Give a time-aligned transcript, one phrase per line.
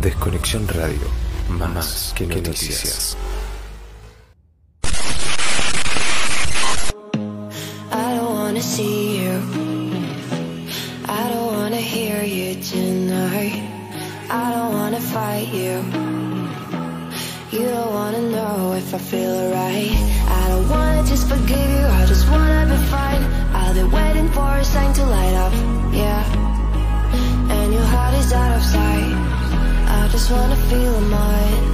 [0.00, 1.06] Desconexión Radio,
[1.50, 3.18] más, que, noticias.
[3.18, 3.49] I
[30.30, 31.69] I wanna feel mine.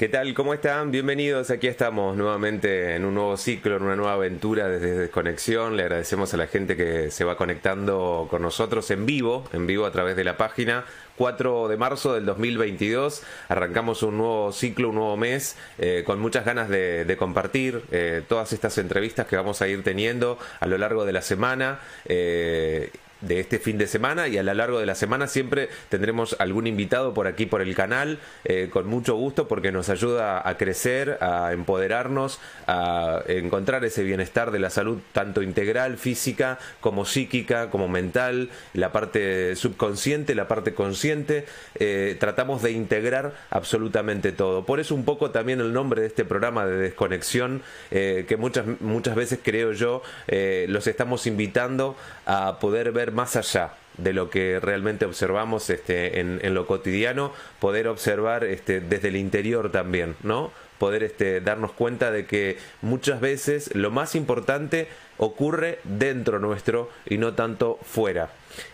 [0.00, 0.32] ¿Qué tal?
[0.32, 0.90] ¿Cómo están?
[0.90, 1.50] Bienvenidos.
[1.50, 5.76] Aquí estamos nuevamente en un nuevo ciclo, en una nueva aventura desde Desconexión.
[5.76, 9.84] Le agradecemos a la gente que se va conectando con nosotros en vivo, en vivo
[9.84, 10.86] a través de la página.
[11.18, 16.46] 4 de marzo del 2022 arrancamos un nuevo ciclo, un nuevo mes, eh, con muchas
[16.46, 21.04] ganas de, compartir eh, todas estas entrevistas que vamos a ir teniendo a lo largo
[21.04, 21.78] de la semana.
[22.06, 22.88] eh,
[23.20, 26.66] de este fin de semana y a lo largo de la semana siempre tendremos algún
[26.66, 31.18] invitado por aquí por el canal eh, con mucho gusto porque nos ayuda a crecer,
[31.20, 37.88] a empoderarnos, a encontrar ese bienestar de la salud tanto integral, física como psíquica, como
[37.88, 41.46] mental, la parte subconsciente, la parte consciente.
[41.74, 44.64] Eh, tratamos de integrar absolutamente todo.
[44.64, 48.66] Por eso un poco también el nombre de este programa de desconexión eh, que muchas,
[48.80, 50.02] muchas veces creo yo
[50.68, 51.96] los estamos invitando
[52.30, 57.88] a poder ver más allá de lo que realmente observamos este, en, lo cotidiano, poder
[57.88, 60.52] observar este, desde el interior también, ¿no?
[60.78, 64.86] Poder este, darnos cuenta de que muchas veces lo más importante
[65.18, 68.30] ocurre dentro nuestro y no tanto fuera.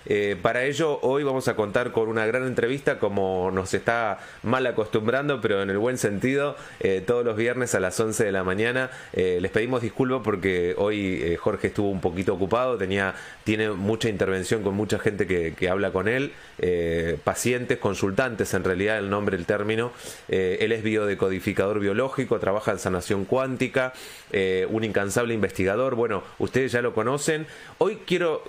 [0.08, 4.66] Eh, para ello, hoy vamos a contar con una gran entrevista, como nos está mal
[4.66, 8.44] acostumbrando, pero en el buen sentido, eh, todos los viernes a las 11 de la
[8.44, 8.90] mañana.
[9.12, 13.14] Eh, les pedimos disculpas porque hoy Jorge estuvo un poquito ocupado, tenía,
[13.44, 16.32] tiene mucha intervención con mucha gente que, que habla con él,
[17.24, 19.92] pacientes, consultantes, en realidad el nombre, el término.
[20.28, 23.92] Él es biodecodificador biológico, trabaja en sanación cuántica,
[24.68, 25.94] un incansable investigador.
[25.94, 27.46] Bueno, ustedes ya lo conocen.
[27.78, 28.44] Hoy quiero,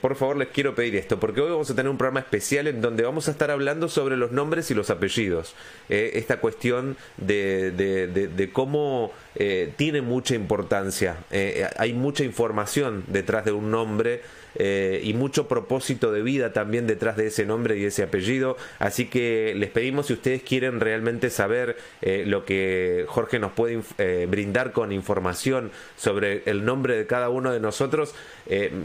[0.00, 2.80] por favor, les quiero pedir esto, porque hoy vamos a tener un programa especial en
[2.80, 5.54] donde vamos a estar hablando sobre los nombres y los apellidos.
[5.88, 11.16] Eh, esta cuestión de, de- de- cómo eh, tiene mucha importancia.
[11.32, 14.22] Eh, hay mucha información detrás de un nombre.
[14.58, 18.56] Eh, y mucho propósito de vida también detrás de ese nombre y ese apellido.
[18.78, 23.80] Así que les pedimos si ustedes quieren realmente saber eh, lo que Jorge nos puede
[23.98, 28.14] eh, brindar con información sobre el nombre de cada uno de nosotros,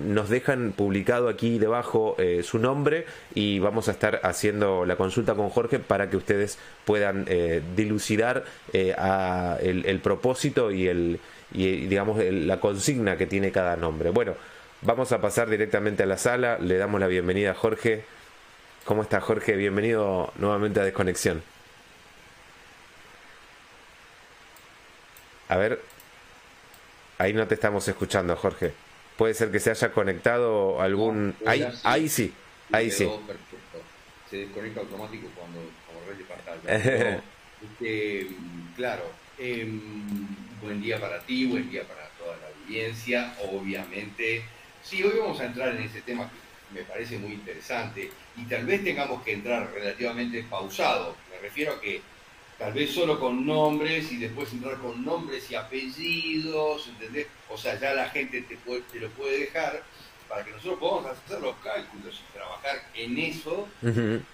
[0.07, 3.05] nos dejan publicado aquí debajo su nombre
[3.35, 7.25] y vamos a estar haciendo la consulta con Jorge para que ustedes puedan
[7.75, 8.43] dilucidar
[8.97, 11.19] a el, propósito y el
[11.51, 14.09] digamos la consigna que tiene cada nombre.
[14.09, 14.33] Bueno,
[14.81, 16.57] vamos a pasar directamente a la sala.
[16.59, 18.03] Le damos la bienvenida a Jorge.
[18.85, 19.55] ¿Cómo está Jorge?
[19.55, 21.43] Bienvenido nuevamente a Desconexión.
[25.49, 25.81] A ver,
[27.17, 28.73] ahí no te estamos escuchando, Jorge.
[29.17, 31.35] Puede ser que se haya conectado algún...
[31.41, 31.79] No, Ahí, sí.
[31.83, 32.33] ahí sí,
[32.71, 33.05] ahí sí.
[33.27, 33.77] Perfecto.
[34.29, 35.59] Se desconecta automático cuando
[36.17, 37.23] de pantalla.
[37.61, 38.27] Este,
[38.75, 39.03] claro,
[39.37, 39.79] em,
[40.63, 43.35] buen día para ti, buen día para toda la audiencia.
[43.51, 44.43] Obviamente,
[44.91, 48.65] sí, hoy vamos a entrar en ese tema que me parece muy interesante y tal
[48.65, 51.15] vez tengamos que entrar relativamente pausado.
[51.31, 52.01] Me refiero a que
[52.59, 57.27] tal vez solo con nombres y después entrar con nombres y apellidos, ¿entendés?
[57.49, 59.81] O sea, ya la gente te, puede- te lo puede dejar
[60.27, 63.67] para que nosotros podamos hacer los cálculos y trabajar en eso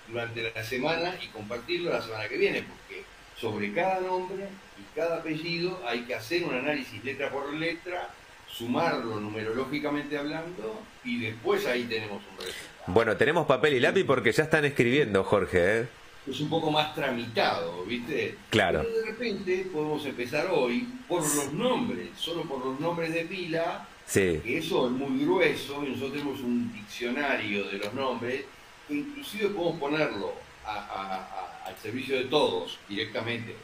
[0.07, 3.03] durante la semana y compartirlo la semana que viene, porque
[3.39, 4.45] sobre cada nombre
[4.79, 8.09] y cada apellido hay que hacer un análisis letra por letra,
[8.57, 12.67] sumarlo numerológicamente hablando y después ahí tenemos un resultado.
[12.87, 15.81] Bueno, tenemos papel y lápiz porque ya están escribiendo, Jorge.
[15.81, 15.87] ¿eh?
[16.27, 18.35] Es un poco más tramitado, ¿viste?
[18.49, 18.81] Claro.
[18.83, 23.87] Pero de repente podemos empezar hoy por los nombres, solo por los nombres de pila,
[24.05, 24.39] Sí.
[24.43, 28.43] que eso es muy grueso y nosotros tenemos un diccionario de los nombres
[28.87, 30.33] que inclusive podemos ponerlo
[30.65, 33.55] a- a- a- al servicio de todos directamente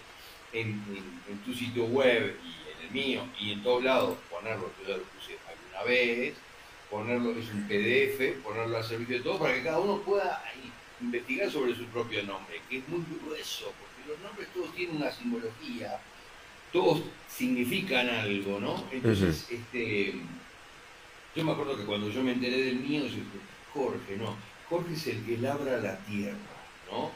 [0.52, 2.63] en, en- en tu sitio web y
[2.94, 6.36] mío y en todos lados ponerlo, yo ya lo puse alguna vez,
[6.90, 10.72] ponerlo, es un PDF, ponerlo al servicio de todos para que cada uno pueda ahí
[11.02, 15.12] investigar sobre su propio nombre, que es muy grueso, porque los nombres todos tienen una
[15.12, 16.00] simbología
[16.74, 18.84] todos significan algo, ¿no?
[18.92, 20.16] Entonces, este,
[21.36, 23.40] yo me acuerdo que cuando yo me enteré del mío, yo dije,
[23.72, 24.36] Jorge, no,
[24.68, 26.36] Jorge es el que labra la tierra,
[26.92, 27.12] ¿no?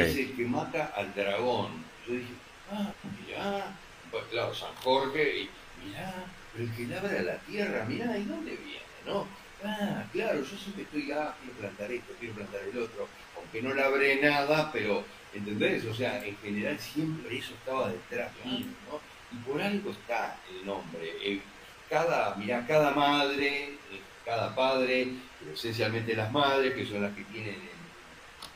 [0.00, 1.72] es el que mata al dragón.
[2.06, 2.32] Yo dije,
[2.70, 2.92] ah,
[3.26, 3.76] mirá,
[4.10, 5.50] pues claro, San Jorge, y
[5.84, 9.26] mirá, pero el que labra la tierra, mirá, ¿y dónde viene, no?
[9.64, 13.74] Ah, claro, yo siempre estoy, ah, quiero plantar esto, quiero plantar el otro, aunque no
[13.74, 15.04] labré nada, pero,
[15.34, 15.84] ¿entendés?
[15.84, 19.00] O sea, en general siempre eso estaba detrás mío, ¿no?
[19.32, 21.12] Y por algo está el nombre.
[21.22, 21.40] Eh,
[21.88, 25.08] cada, mirá, cada madre, eh, cada padre,
[25.52, 27.56] esencialmente las madres, que son las que tienen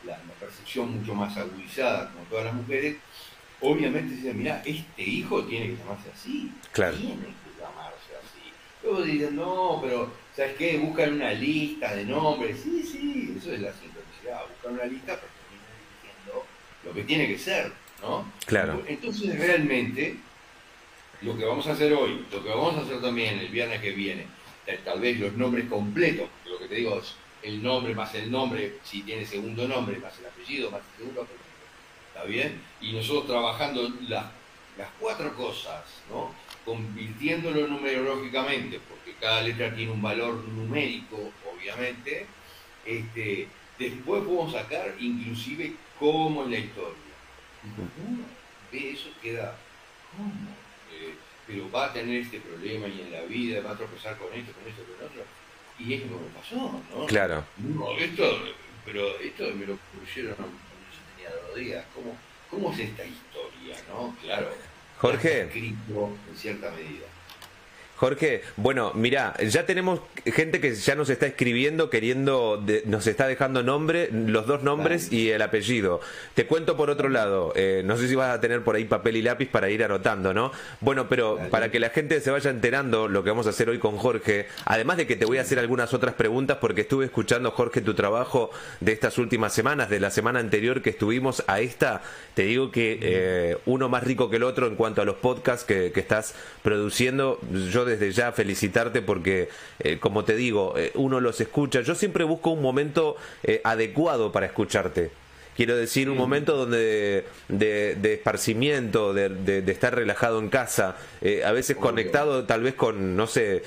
[0.04, 2.96] la, percepción mucho más agudizada, como todas las mujeres,
[3.64, 6.96] obviamente dicen, mira, este hijo tiene que llamarse así, claro.
[6.96, 8.52] tiene que llamarse así.
[8.82, 10.78] Luego dicen, no, pero, ¿sabes qué?
[10.78, 12.60] Buscan una lista de nombres.
[12.62, 16.46] Sí, sí, eso es la sincronicidad, buscan una lista para terminar diciendo
[16.84, 17.72] lo que tiene que ser,
[18.02, 18.30] ¿no?
[18.46, 18.82] Claro.
[18.86, 20.16] Entonces, realmente,
[21.22, 23.92] lo que vamos a hacer hoy, lo que vamos a hacer también el viernes que
[23.92, 24.26] viene,
[24.84, 28.78] tal vez los nombres completos, lo que te digo es el nombre más el nombre,
[28.82, 31.43] si tiene segundo nombre, más el apellido, más el segundo apellido.
[32.14, 32.60] ¿Está bien?
[32.80, 36.32] Y nosotros trabajando las cuatro cosas, ¿no?
[36.64, 42.26] convirtiéndolo numerológicamente, porque cada letra tiene un valor numérico, obviamente,
[42.86, 46.94] este, después podemos sacar inclusive cómo es la historia.
[48.72, 49.56] de eso queda,
[50.16, 50.32] ¿cómo?
[50.92, 51.14] Eh,
[51.46, 54.52] pero va a tener este problema y en la vida va a tropezar con esto,
[54.52, 55.24] con esto, con otro
[55.78, 57.06] y es lo que me pasó, ¿no?
[57.06, 57.44] Claro.
[57.98, 58.38] esto,
[58.84, 60.36] pero esto me lo pusieron
[61.30, 61.84] dos días.
[61.94, 62.16] ¿Cómo,
[62.50, 64.16] ¿Cómo es esta historia, no?
[64.22, 64.48] Claro.
[64.98, 65.42] Jorge.
[65.42, 67.06] Escrito en cierta medida.
[67.96, 73.62] Jorge, bueno, mira, ya tenemos gente que ya nos está escribiendo, queriendo, nos está dejando
[73.62, 76.00] nombre, los dos nombres y el apellido.
[76.34, 79.16] Te cuento por otro lado, eh, no sé si vas a tener por ahí papel
[79.16, 80.50] y lápiz para ir anotando, ¿no?
[80.80, 83.78] Bueno, pero para que la gente se vaya enterando lo que vamos a hacer hoy
[83.78, 87.52] con Jorge, además de que te voy a hacer algunas otras preguntas porque estuve escuchando,
[87.52, 88.50] Jorge, tu trabajo
[88.80, 92.02] de estas últimas semanas, de la semana anterior que estuvimos a esta,
[92.34, 95.64] te digo que eh, uno más rico que el otro en cuanto a los podcasts
[95.64, 97.38] que, que estás produciendo.
[97.70, 99.48] Yo desde ya felicitarte porque,
[99.78, 101.80] eh, como te digo, eh, uno los escucha.
[101.80, 105.10] Yo siempre busco un momento eh, adecuado para escucharte.
[105.56, 110.96] Quiero decir, un momento donde de, esparcimiento, de, estar relajado en casa,
[111.44, 113.62] a veces conectado tal vez con, no sé,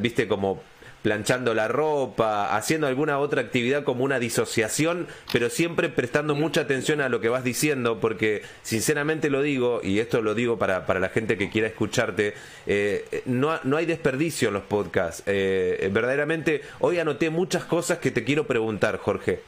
[0.00, 0.60] viste, como
[1.02, 7.00] planchando la ropa, haciendo alguna otra actividad como una disociación, pero siempre prestando mucha atención
[7.00, 11.00] a lo que vas diciendo, porque sinceramente lo digo, y esto lo digo para, para
[11.00, 12.34] la gente que quiera escucharte,
[12.66, 15.22] eh, no, no hay desperdicio en los podcasts.
[15.26, 19.40] Eh, verdaderamente, hoy anoté muchas cosas que te quiero preguntar, Jorge.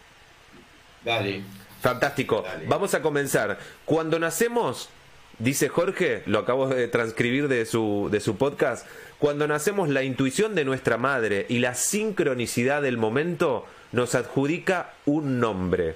[1.04, 1.42] Dale.
[1.80, 2.44] Fantástico.
[2.66, 3.58] Vamos a comenzar.
[3.86, 4.90] Cuando nacemos,
[5.38, 8.86] dice Jorge, lo acabo de transcribir de su, de su podcast,
[9.20, 15.38] cuando nacemos, la intuición de nuestra madre y la sincronicidad del momento nos adjudica un
[15.38, 15.94] nombre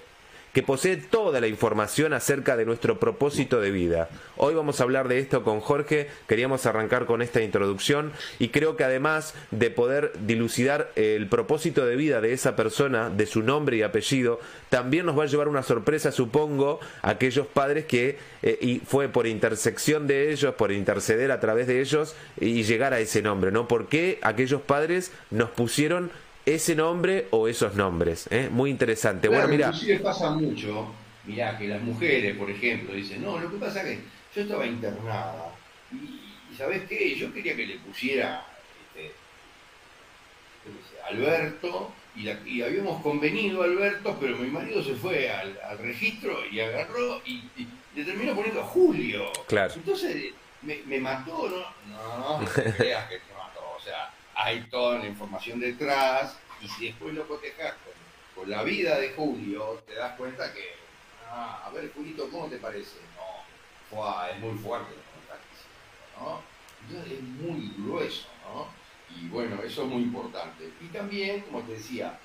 [0.54, 4.08] que posee toda la información acerca de nuestro propósito de vida.
[4.36, 8.76] Hoy vamos a hablar de esto con Jorge, queríamos arrancar con esta introducción y creo
[8.76, 13.76] que además de poder dilucidar el propósito de vida de esa persona, de su nombre
[13.76, 14.38] y apellido,
[14.70, 19.08] también nos va a llevar una sorpresa, supongo, a aquellos padres que eh, y fue
[19.08, 23.50] por intersección de ellos, por interceder a través de ellos y llegar a ese nombre,
[23.50, 23.66] ¿no?
[23.66, 26.12] ¿Por qué aquellos padres nos pusieron
[26.46, 28.28] ese nombre o esos nombres.
[28.30, 28.48] ¿eh?
[28.50, 29.28] Muy interesante.
[29.28, 29.66] bueno, mira.
[29.66, 30.92] Inclusive pasa mucho,
[31.24, 34.66] mirá, que las mujeres, por ejemplo, dicen, no, lo que pasa es que yo estaba
[34.66, 35.54] internada
[35.92, 37.14] y, ¿sabes qué?
[37.16, 38.46] Yo quería que le pusiera
[38.94, 39.12] este,
[41.08, 47.42] Alberto y, habíamos convenido Alberto, pero mi marido se fue al, registro y agarró y,
[47.94, 49.30] le terminó poniendo Julio.
[49.46, 49.72] Claro.
[49.74, 50.32] Entonces
[50.62, 51.96] me, mató, ¿no?
[51.96, 53.60] No, no creas que te mató.
[53.76, 57.74] O sea, hay toda la información detrás y si después lo cotejas
[58.34, 60.74] con, la vida de Julio, te das cuenta que,
[61.30, 62.98] ah, a ver, Julito, ¿cómo te parece?
[63.16, 64.92] No, es muy fuerte
[66.20, 66.42] ¿no?
[66.82, 68.68] Entonces es muy grueso, ¿no?
[69.16, 70.70] Y bueno, eso es muy importante.
[70.80, 72.18] Y también, como te decía,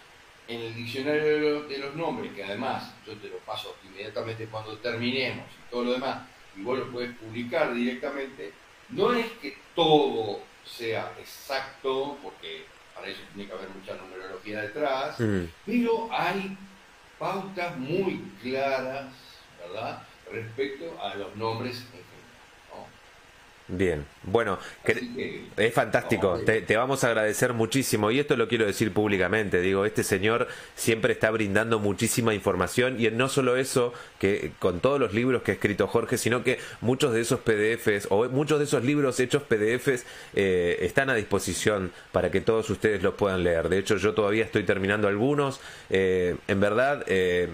[0.47, 5.45] en el diccionario de los nombres, que además yo te lo paso inmediatamente cuando terminemos
[5.45, 8.51] y todo lo demás, y vos lo puedes publicar directamente,
[8.89, 15.19] no es que todo sea exacto, porque para eso tiene que haber mucha numerología detrás,
[15.19, 15.45] mm.
[15.65, 16.57] pero hay
[17.17, 19.07] pautas muy claras,
[19.59, 22.08] ¿verdad?, respecto a los nombres en.
[23.71, 24.57] Bien, bueno,
[25.55, 30.03] es fantástico, te, vamos a agradecer muchísimo y esto lo quiero decir públicamente, digo, este
[30.03, 35.43] señor siempre está brindando muchísima información y no solo eso, que con todos los libros
[35.43, 39.19] que ha escrito Jorge, sino que muchos de esos PDFs o muchos de esos libros
[39.19, 43.69] hechos PDFs eh, están a disposición para que todos ustedes los puedan leer.
[43.69, 45.61] De hecho, yo todavía estoy terminando algunos,
[45.91, 47.03] eh, en verdad...
[47.05, 47.49] Eh,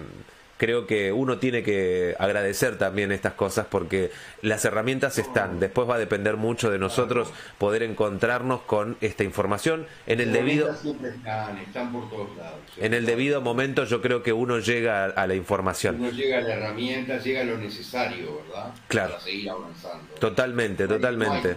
[0.56, 4.10] creo que uno tiene que agradecer también estas cosas porque
[4.42, 5.60] las herramientas están.
[5.60, 10.70] Después va a depender mucho de nosotros poder encontrarnos con esta información en el debido
[10.72, 12.58] están, por todos lados.
[12.78, 15.96] En el debido momento yo creo que uno llega a, la información.
[16.00, 18.72] Uno llega a la herramienta, llega a lo necesario, ¿verdad?
[18.88, 19.12] Claro.
[19.14, 20.14] Para seguir avanzando.
[20.18, 21.56] Totalmente, totalmente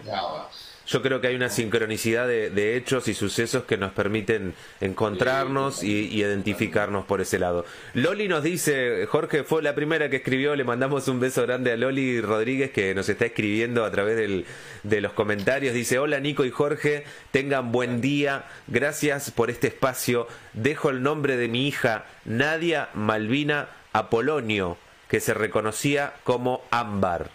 [0.89, 6.08] yo creo que hay una sincronicidad de, hechos y sucesos que nos permiten encontrarnos y,
[6.10, 7.63] identificarnos por ese lado.
[7.93, 11.77] Loli nos dice, Jorge fue la primera que escribió, le mandamos un beso grande a
[11.77, 14.46] Loli Rodríguez que nos está escribiendo a través
[14.84, 15.75] de los comentarios.
[15.75, 20.27] Dice, hola Nico y Jorge, tengan buen día, gracias por este espacio.
[20.53, 24.77] Dejo el nombre de mi hija, Nadia Malvina Apolonio,
[25.08, 27.29] que se reconocía como Ámbar.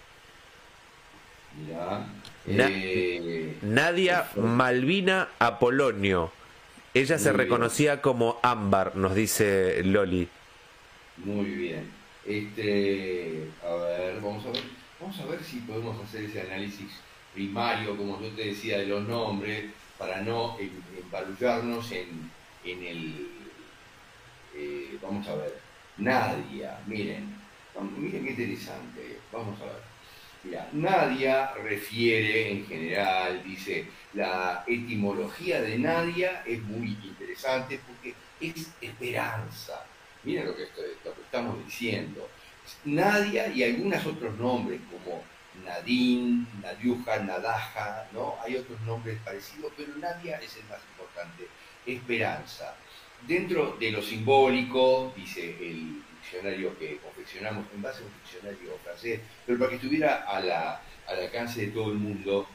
[2.46, 6.32] Eh, Nadia Malvina Apolonio.
[6.92, 10.28] Ella se reconocía como Ámbar, nos dice Loli.
[11.16, 11.90] Muy bien.
[12.24, 14.62] Este, a ver, vamos a ver,
[15.00, 16.88] vamos a ver si podemos hacer ese análisis
[17.34, 19.64] primario, como yo te decía, de los nombres,
[19.98, 22.30] para no emparullarnos en,
[22.64, 23.28] en el.
[24.56, 25.58] Eh, vamos a ver,
[25.96, 27.34] Nadia, miren,
[27.98, 29.93] miren qué interesante, vamos a ver.
[30.44, 38.70] Mira, Nadia refiere en general, dice, la etimología de Nadia es muy interesante porque es
[38.80, 39.86] esperanza.
[40.22, 40.64] Miren lo que,
[41.24, 42.28] estamos diciendo.
[42.84, 45.22] Nadia y algunos otros nombres como
[45.64, 48.36] Nadine, Nadiuja, Nadaja, ¿no?
[48.42, 51.48] Hay otros nombres parecidos, pero Nadia es el más importante,
[51.86, 52.76] esperanza.
[53.26, 59.20] Dentro de lo simbólico, dice el diccionario que confeccionamos en base a un diccionario francés,
[59.46, 62.46] pero para que estuviera a la, al alcance de todo el mundo,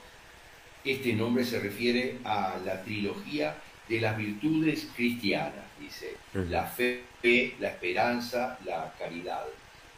[0.83, 3.55] este nombre se refiere a la trilogía
[3.87, 7.03] de las virtudes cristianas, dice, la fe,
[7.59, 9.45] la esperanza, la caridad.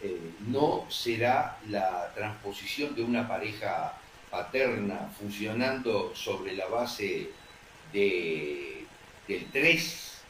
[0.02, 3.94] Eh, no será la transposición de una pareja
[4.30, 7.30] paterna funcionando sobre la base
[7.94, 8.86] de,
[9.28, 10.22] del tres,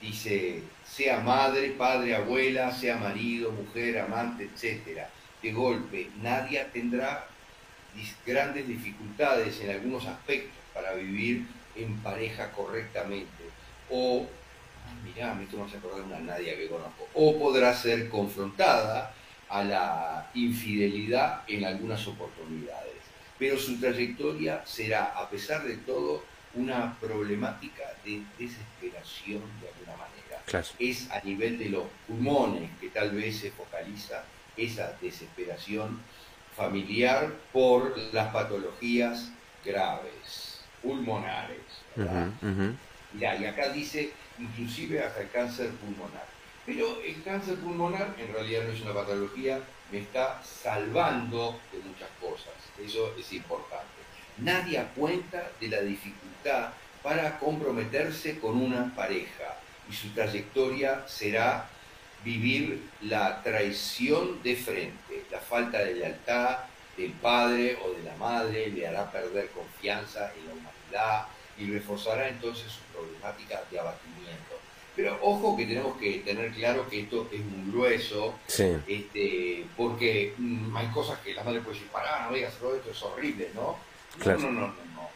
[0.00, 0.62] dice
[0.94, 5.06] sea madre, padre, abuela, sea marido, mujer, amante, etc.
[5.40, 7.26] De golpe, nadie tendrá
[8.26, 11.46] grandes dificultades en algunos aspectos para vivir
[11.76, 13.44] en pareja correctamente.
[13.88, 14.26] O,
[15.02, 17.08] mirá, me tomas a acordar una Nadia que conozco.
[17.14, 19.14] O podrá ser confrontada
[19.48, 23.00] a la infidelidad en algunas oportunidades.
[23.38, 26.22] Pero su trayectoria será, a pesar de todo,
[26.54, 30.11] una problemática de desesperación de alguna manera
[30.78, 34.24] es a nivel de los pulmones que tal vez se focaliza
[34.56, 36.00] esa desesperación
[36.56, 39.30] familiar por las patologías
[39.64, 41.60] graves, pulmonares.
[43.18, 46.26] y acá dice inclusive hasta el cáncer pulmonar.
[46.64, 52.08] Pero el cáncer pulmonar en realidad no es una patología, me está salvando de muchas
[52.20, 52.54] cosas.
[52.82, 53.86] Eso es importante.
[54.38, 56.70] Nadie cuenta de la dificultad
[57.02, 59.56] para comprometerse con una pareja
[59.90, 61.68] y su trayectoria será
[62.24, 66.58] vivir la traición de frente, la falta de lealtad
[66.96, 71.26] del padre o de la madre le hará perder confianza en la humanidad
[71.58, 74.52] y reforzará entonces su problemática de abatimiento.
[74.94, 80.76] Pero ojo que tenemos que tener claro que esto es muy grueso, este, porque mm,
[80.76, 83.78] hay cosas que la madre puede decir, pará, no hacerlo, esto es horrible, ¿no?
[84.24, 85.10] No, no, no, no, no.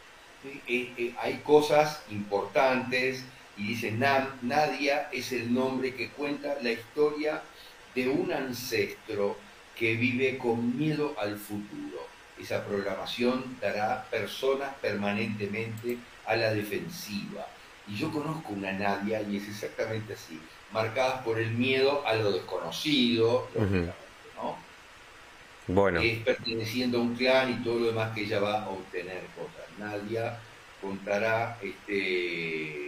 [0.67, 3.23] Eh, eh, hay cosas importantes
[3.57, 7.41] y dice, Nadia es el nombre que cuenta la historia
[7.95, 9.37] de un ancestro
[9.75, 12.05] que vive con miedo al futuro.
[12.39, 17.47] Esa programación dará personas permanentemente a la defensiva.
[17.87, 20.39] Y yo conozco una Nadia y es exactamente así,
[20.71, 24.55] marcadas por el miedo a lo desconocido, ¿no?
[25.67, 25.99] Bueno.
[25.99, 29.65] Es perteneciendo a un clan y todo lo demás que ella va a obtener cosas.
[29.79, 30.37] Nadia
[30.81, 32.86] contará este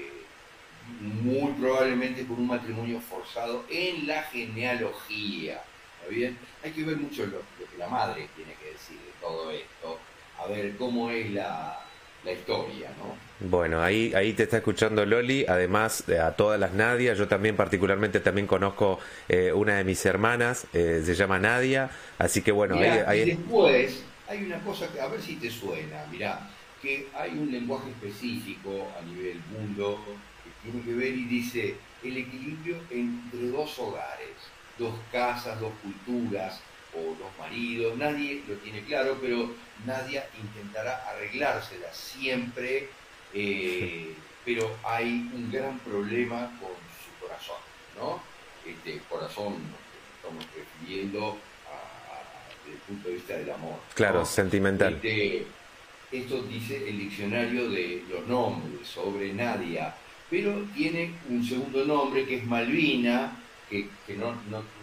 [1.02, 5.62] muy probablemente con un matrimonio forzado en la genealogía.
[6.00, 6.38] ¿Está bien?
[6.64, 10.00] Hay que ver mucho lo, que la madre tiene que decir de todo esto,
[10.38, 11.78] a ver cómo es la,
[12.26, 13.16] historia, ¿no?
[13.50, 18.20] Bueno, ahí, ahí te está escuchando Loli, además a todas las Nadia, yo también particularmente
[18.20, 22.76] también conozco eh, una de mis hermanas, eh, se llama Nadia, así que bueno,
[23.08, 26.50] ahí, después hay una cosa que, a ver si te suena, mirá,
[26.82, 30.00] que hay un lenguaje específico a nivel mundo
[30.64, 34.36] tiene que ver y dice el equilibrio entre dos hogares,
[34.78, 36.62] dos casas, dos culturas
[36.94, 39.52] o dos maridos, nadie lo tiene claro, pero
[39.86, 42.90] nadie intentará arreglársela siempre,
[43.34, 44.14] eh,
[44.46, 47.58] pero hay un gran problema con su corazón,
[47.98, 48.22] ¿no?
[48.66, 49.56] Este corazón,
[50.18, 51.38] estamos refiriendo
[52.66, 53.80] desde el punto de vista del amor.
[53.94, 54.94] Claro, sentimental.
[54.96, 55.46] Este,
[56.12, 59.96] esto dice el diccionario de los nombres sobre Nadia,
[60.30, 63.36] pero tiene un segundo nombre que es Malvina,
[63.70, 64.34] que, no,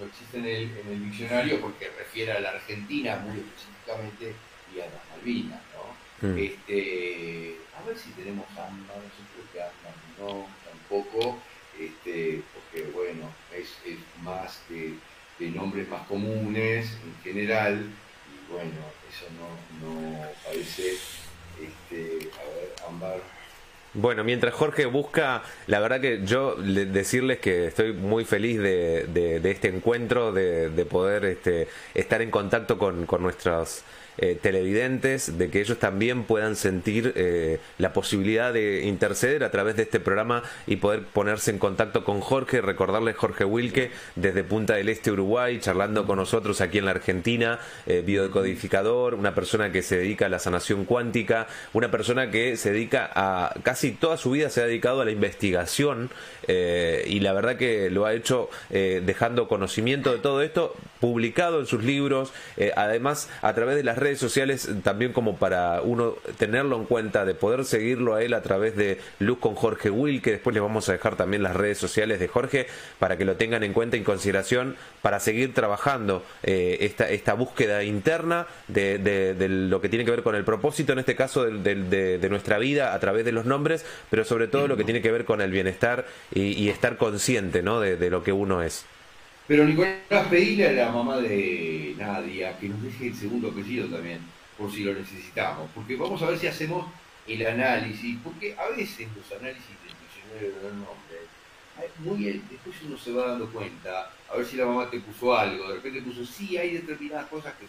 [0.07, 4.35] existe en el, diccionario porque refiere a la Argentina muy específicamente
[4.75, 6.29] y a las Malvinas, ¿no?
[6.29, 6.39] Mm.
[6.39, 11.39] Este, a ver si tenemos ambas, yo creo que ambas no, tampoco,
[11.79, 13.77] este, porque bueno, es,
[14.23, 14.95] más de,
[15.51, 20.93] nombres más comunes en general, y bueno, eso no, no parece,
[21.61, 23.36] este, a ver, Ámbar
[23.97, 29.69] bueno, mientras Jorge busca, la verdad que yo decirles que estoy muy feliz de, este
[29.69, 33.85] encuentro, de, de poder este, estar en contacto con, con nuestros
[34.19, 39.77] eh, televidentes, de que ellos también puedan sentir eh, la posibilidad de interceder a través
[39.77, 44.73] de este programa y poder ponerse en contacto con Jorge, recordarles Jorge Wilke desde Punta
[44.75, 49.83] del Este, Uruguay, charlando con nosotros aquí en la Argentina, eh, biodecodificador, una persona que
[49.83, 54.31] se dedica a la sanación cuántica, una persona que se dedica a casi toda su
[54.31, 56.11] vida se ha dedicado a la investigación
[56.49, 61.83] y la verdad que lo ha hecho dejando conocimiento de todo esto publicado en sus
[61.83, 62.33] libros,
[62.77, 67.35] además a través de las redes sociales también como para uno tenerlo en cuenta, de
[67.35, 70.89] poder seguirlo a él a través de Luz con Jorge Will, que después les vamos
[70.89, 72.67] a dejar también las redes sociales de Jorge
[72.99, 77.85] para que lo tengan en cuenta en consideración para seguir trabajando eh, esta, esta búsqueda
[77.85, 81.75] interna de, de, lo que tiene que ver con el propósito, en este caso de,
[82.19, 83.66] de, nuestra vida a través de los nombres,
[84.11, 87.81] pero sobre todo lo que tiene que ver con el bienestar y, estar consciente ¿no?
[87.81, 88.87] de lo que uno es.
[89.47, 94.19] Pero Nicolás, pedile a la mamá de Nadia que nos deje el segundo apellido también,
[94.59, 95.71] por si lo necesitamos.
[95.73, 96.87] Porque vamos a ver si hacemos
[97.29, 101.21] el análisis, porque a veces los análisis del diccionario de los nombres,
[101.99, 105.69] muy, después uno se va dando cuenta, a ver si la mamá te puso algo,
[105.69, 107.67] de repente puso, sí, hay determinadas cosas que,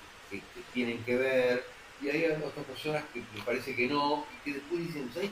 [0.74, 1.64] tienen que ver,
[2.02, 5.30] y hay otras personas que me parece que no, y que después dicen, ¿sabes?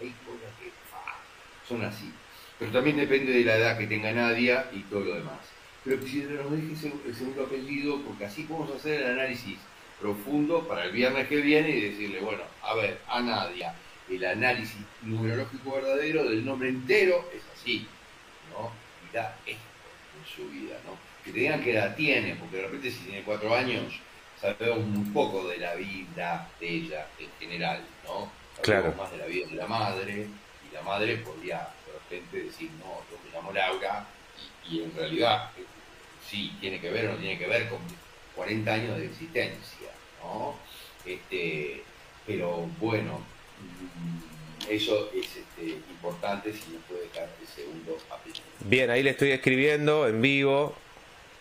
[0.00, 0.72] Hay cosas que
[1.68, 2.12] son así
[2.58, 5.38] pero también depende de la edad que tenga Nadia y todo lo demás.
[5.84, 9.58] Pero que nos deje el segundo apellido, porque así podemos hacer el análisis
[10.00, 13.74] profundo para el viernes que viene y decirle, bueno, a ver, a Nadia,
[14.08, 17.86] el análisis numerológico verdadero del nombre entero es así,
[18.50, 18.70] ¿no?
[19.12, 19.60] Da esto
[20.18, 20.96] en su vida, ¿no?
[21.24, 24.00] Que te digan qué edad tiene, porque de repente si tiene cuatro años,
[24.40, 28.30] sabemos un poco de la vida de ella en general, ¿no?
[28.62, 28.94] Claro.
[28.96, 30.26] más de la vida de la madre,
[30.70, 31.68] y la madre podría
[32.32, 34.06] decir, no, yo me llamo Laura,
[34.68, 35.50] y, en realidad
[36.28, 37.80] sí, tiene que ver o no tiene que ver con
[38.36, 39.88] 40 años de existencia,
[40.22, 40.54] ¿no?
[41.04, 41.82] Este,
[42.26, 43.20] pero bueno,
[43.60, 48.44] mm, eso es este, importante si nos puede dejar el segundo apellido.
[48.60, 50.74] Bien, ahí le estoy escribiendo en vivo,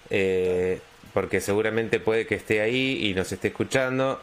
[0.09, 0.81] eh,
[1.13, 4.21] porque seguramente puede que esté ahí y nos esté escuchando.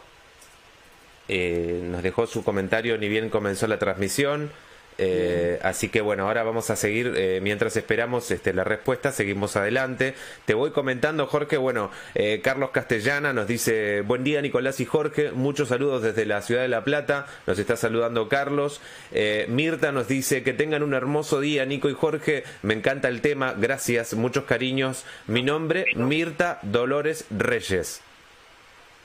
[1.33, 4.51] Eh, nos dejó su comentario ni bien comenzó la transmisión.
[5.03, 9.57] Eh, así que bueno, ahora vamos a seguir, eh, mientras esperamos este, la respuesta, seguimos
[9.57, 10.15] adelante.
[10.45, 15.31] Te voy comentando, Jorge, bueno, eh, Carlos Castellana nos dice, buen día Nicolás y Jorge,
[15.31, 18.83] muchos saludos desde la ciudad de La Plata, nos está saludando Carlos.
[19.49, 23.55] Mirta nos dice, que tengan un hermoso día, Nico y Jorge, me encanta el tema,
[23.57, 25.07] gracias, muchos cariños.
[25.27, 28.03] Mi nombre, Mirta Dolores Reyes.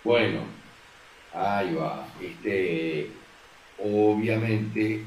[0.04, 0.46] Bueno,
[1.36, 2.08] ahí va.
[2.22, 3.12] Este,
[3.78, 5.04] obviamente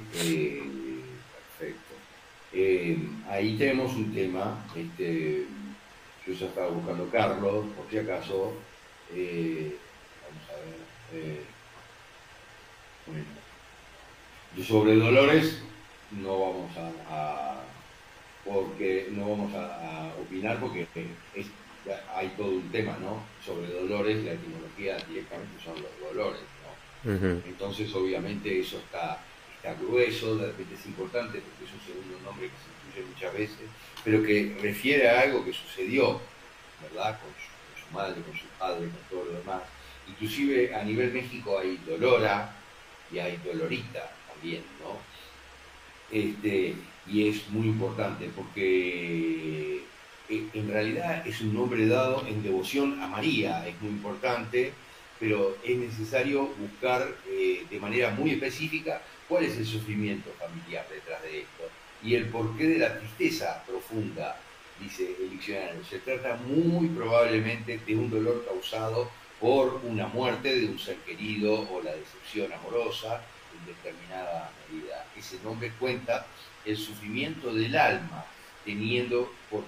[2.52, 5.46] eh, ahí tenemos un tema, este,
[6.26, 8.54] yo ya estaba buscando Carlos, por si acaso,
[9.14, 9.76] eh,
[10.24, 11.44] vamos a ver, eh,
[13.06, 15.62] bueno, sobre Dolores
[16.10, 17.62] no vamos a,
[18.44, 20.86] porque no vamos a, opinar porque
[22.14, 23.22] hay todo un tema, ¿no?
[23.44, 27.18] Sobre Dolores, la etimología directamente son los dolores, ¿no?
[27.46, 29.20] Entonces, obviamente, eso está
[29.58, 33.32] está grueso, de repente es importante porque es un segundo nombre que se incluye muchas
[33.34, 33.68] veces,
[34.04, 36.20] pero que refiere a algo que sucedió,
[36.82, 37.18] ¿verdad?
[37.20, 39.62] Con su, madre, con su padre, con todo lo demás.
[40.08, 42.54] Inclusive a nivel México hay Dolora
[43.12, 44.96] y hay Dolorita también, ¿no?
[46.10, 46.74] Este,
[47.06, 49.82] y es muy importante porque
[50.28, 54.72] en realidad es un nombre dado en devoción a María, es muy importante
[55.18, 61.22] pero es necesario buscar eh, de manera muy específica cuál es el sufrimiento familiar detrás
[61.22, 61.64] de esto
[62.02, 64.38] y el porqué de la tristeza profunda,
[64.80, 65.84] dice el diccionario.
[65.84, 69.10] Se trata muy probablemente de un dolor causado
[69.40, 73.20] por una muerte de un ser querido o la decepción amorosa
[73.52, 75.06] en determinada medida.
[75.16, 76.26] Ese nombre cuenta
[76.64, 78.24] el sufrimiento del alma,
[78.64, 79.64] teniendo por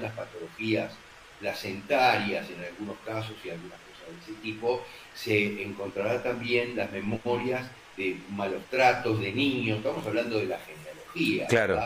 [0.00, 0.92] las patologías
[1.40, 7.68] placentarias en algunos casos y algunas cosas de ese tipo, se encontrará también las memorias
[7.96, 11.80] de malos tratos de niños, estamos hablando de la genealogía, claro.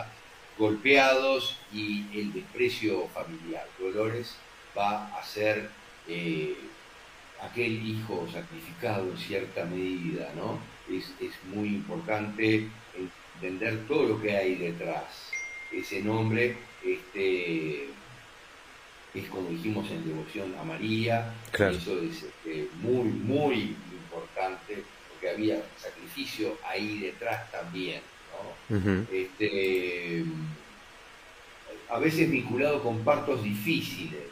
[0.57, 3.65] golpeados y el desprecio familiar.
[3.79, 4.35] Dolores
[4.77, 5.69] va a ser
[6.07, 6.55] eh,
[7.41, 10.59] aquel hijo sacrificado en cierta medida, ¿no?
[10.89, 12.69] Es, es muy importante
[13.35, 15.31] entender todo lo que hay detrás.
[15.71, 17.89] Ese nombre este,
[19.13, 25.61] es como dijimos en devoción a María, eso es este, muy, muy importante, porque había
[25.77, 28.01] sacrificio ahí detrás también.
[29.11, 30.23] este,
[31.89, 34.27] a veces vinculado con partos difíciles,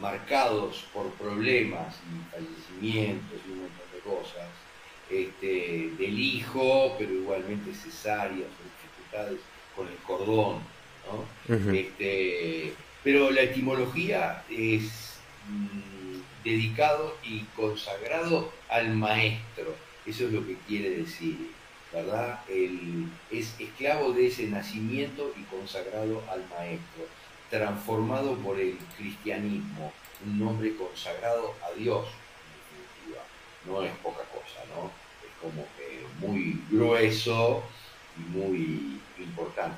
[0.00, 4.48] marcados por problemas y fallecimientos y un montón de cosas,
[5.10, 9.40] este, del hijo, pero igualmente cesáreas o dificultades
[9.76, 10.60] con el cordón.
[11.06, 11.72] ¿No?
[11.72, 19.74] este, pero la etimología es mm, dedicado y consagrado al maestro,
[20.06, 21.50] eso es lo que quiere decir,
[21.92, 22.40] ¿verdad?
[22.48, 27.06] es esclavo de ese nacimiento y consagrado al maestro,
[27.50, 29.92] transformado por el cristianismo,
[30.24, 33.24] un nombre consagrado a Dios, en definitiva,
[33.66, 34.90] no es poca cosa, ¿no?
[35.22, 37.62] Es como que muy grueso
[38.16, 39.76] y muy importante.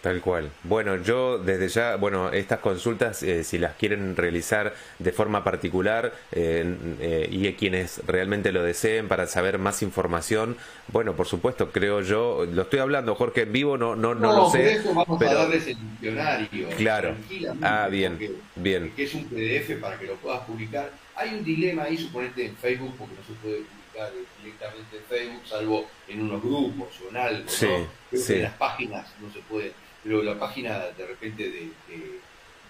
[0.00, 0.50] Tal cual.
[0.64, 6.14] Bueno, yo desde ya, bueno, estas consultas, eh, si las quieren realizar de forma particular
[6.32, 10.56] eh, eh, y quienes realmente lo deseen para saber más información,
[10.88, 14.50] bueno, por supuesto, creo yo, lo estoy hablando, Jorge, en vivo, no, no, no, lo
[14.50, 14.76] sé.
[14.76, 16.68] Eso vamos a darles el diccionario.
[16.78, 17.14] Claro.
[17.60, 18.18] Ah, bien,
[18.56, 18.92] bien.
[18.96, 20.90] Que es un PDF para que lo puedas publicar.
[21.14, 24.10] Hay un dilema ahí, suponete en Facebook, porque no se puede publicar
[24.42, 28.34] directamente en Facebook, salvo en unos grupos o en algo, sí, ¿no?
[28.34, 31.68] en las páginas no se puede pero la página de repente de,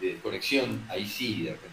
[0.00, 1.70] de, conexión, ahí sí, de repente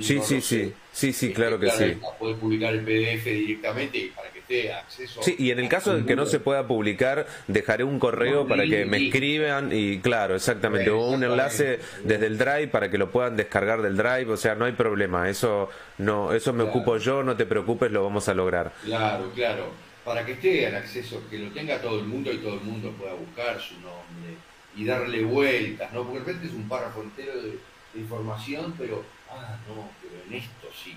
[0.00, 1.98] Sí, sí, sí, sí, sí, claro que sí.
[2.18, 5.22] Poder publicar el PDF directamente para que esté acceso.
[5.22, 8.64] Sí, y en el caso de que no se pueda publicar, dejaré un correo para
[8.64, 13.36] que me escriban y claro, exactamente, un enlace desde el Drive para que lo puedan
[13.36, 17.36] descargar del Drive, o sea, no hay problema, eso no eso me ocupo yo, no
[17.36, 18.72] te preocupes, lo vamos a lograr.
[18.84, 19.70] Claro, claro,
[20.04, 22.92] para que esté al acceso, que lo tenga todo el mundo y todo el mundo
[22.92, 24.36] pueda buscar su nombre
[24.76, 26.04] y darle vueltas, ¿no?
[26.04, 27.58] Porque de repente es un párrafo entero de,
[27.94, 30.94] información, pero, ah, no, pero en esto sí,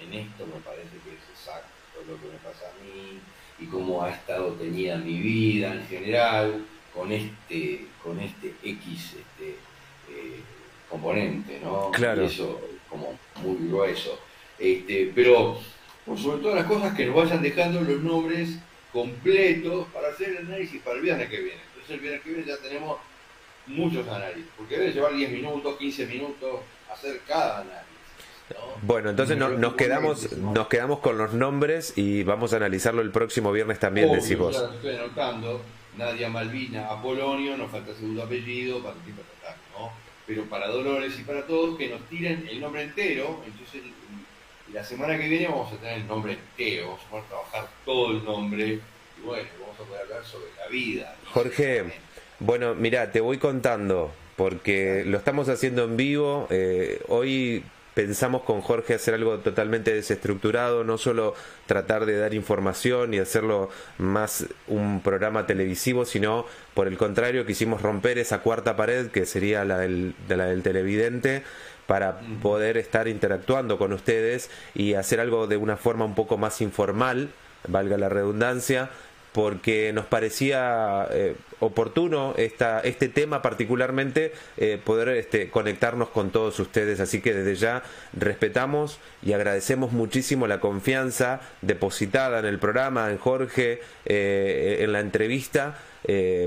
[0.00, 1.68] en esto me parece que es exacto
[2.06, 3.18] lo que me pasa a mí
[3.58, 9.50] y cómo ha estado tenida mi vida en general con este, con este X este,
[10.10, 10.40] eh,
[10.88, 11.90] componente, ¿no?
[11.90, 12.22] Claro.
[12.22, 14.18] Y eso como muy grueso.
[14.58, 15.58] Este, pero
[16.06, 18.58] por sobre todas las cosas que nos vayan dejando los nombres
[18.92, 21.60] completos para hacer el análisis para el viernes que viene.
[21.68, 22.98] Entonces el viernes que viene ya tenemos
[23.68, 26.60] muchos análisis, porque debe llevar 10 minutos, 15 minutos
[26.92, 27.88] hacer cada análisis.
[28.82, 33.52] Bueno, entonces nos quedamos nos quedamos con los nombres y vamos a analizarlo el próximo
[33.52, 34.70] viernes también, Obvio, decís vos.
[34.74, 35.60] estoy anotando,
[35.96, 39.90] Nadia Malvina Apolonio, nos falta segundo apellido para tratar, ¿no?
[40.26, 43.82] Pero para Dolores y para todos que nos tiren el nombre entero, entonces
[44.72, 48.24] la semana que viene vamos a tener el nombre entero, vamos a trabajar todo el
[48.24, 48.64] nombre
[49.18, 51.16] y bueno, vamos a poder hablar sobre la vida.
[51.32, 51.84] Jorge,
[52.40, 56.46] bueno, mira, te voy contando, porque lo estamos haciendo en vivo.
[56.50, 61.34] Eh, hoy pensamos con Jorge hacer algo totalmente desestructurado, no solo
[61.66, 67.82] tratar de dar información y hacerlo más un programa televisivo, sino por el contrario quisimos
[67.82, 71.42] romper esa cuarta pared que sería la del, de la del televidente
[71.88, 76.60] para poder estar interactuando con ustedes y hacer algo de una forma un poco más
[76.60, 77.30] informal,
[77.66, 78.90] valga la redundancia,
[79.32, 86.58] porque nos parecía eh, oportuno esta, este tema particularmente eh, poder este, conectarnos con todos
[86.60, 87.00] ustedes.
[87.00, 93.18] Así que desde ya respetamos y agradecemos muchísimo la confianza depositada en el programa en
[93.18, 95.78] Jorge eh, en la entrevista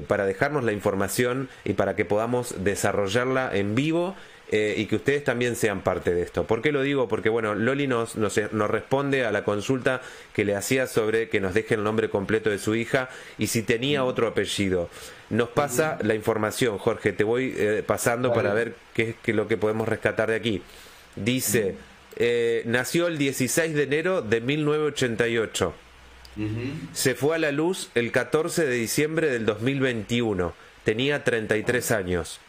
[0.08, 4.15] para dejarnos la información y para que podamos desarrollarla en vivo
[4.52, 6.46] eh, y que ustedes también sean parte de esto.
[6.46, 7.08] ¿Por qué lo digo?
[7.08, 8.36] Porque bueno, Loli nos, nos,
[8.70, 10.02] responde a la consulta
[10.34, 13.64] que le hacía sobre que nos deje el nombre completo de su hija y si
[13.64, 14.90] tenía otro apellido.
[15.30, 19.58] Nos pasa la información, Jorge, te voy eh, pasando para ver qué es lo que
[19.58, 20.62] podemos rescatar de aquí.
[21.16, 21.76] Dice
[22.18, 25.74] eh, nació el 16 de enero de 1988.
[26.94, 30.54] Se fue a la luz el 14 de diciembre del 2021.
[30.84, 32.40] Tenía 33 años.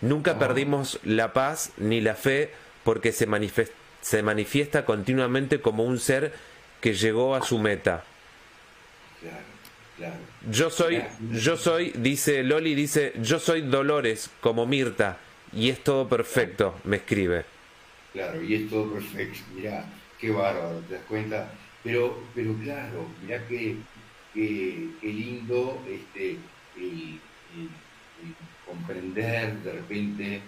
[0.00, 0.38] Nunca Ah.
[0.38, 2.50] perdimos la paz ni la fe
[2.84, 6.32] porque se, manifest- se manifiesta continuamente como un ser
[6.80, 8.04] que llegó a su meta.
[9.20, 9.36] Claro,
[9.96, 10.14] claro.
[10.50, 15.18] Yo soy, yo soy, dice Loli, dice, yo soy Dolores como Mirta
[15.52, 17.44] y es todo perfecto, me escribe.
[18.12, 19.40] Claro, y es todo perfecto.
[19.54, 19.84] Mirá,
[20.20, 21.50] qué bárbaro, ¿te das cuenta?
[21.82, 23.76] Pero, pero claro, mirá qué,
[24.34, 26.36] qué, qué lindo este,
[26.76, 27.20] el,
[27.56, 27.70] el-
[28.22, 28.34] el
[28.68, 30.40] comprender de repente,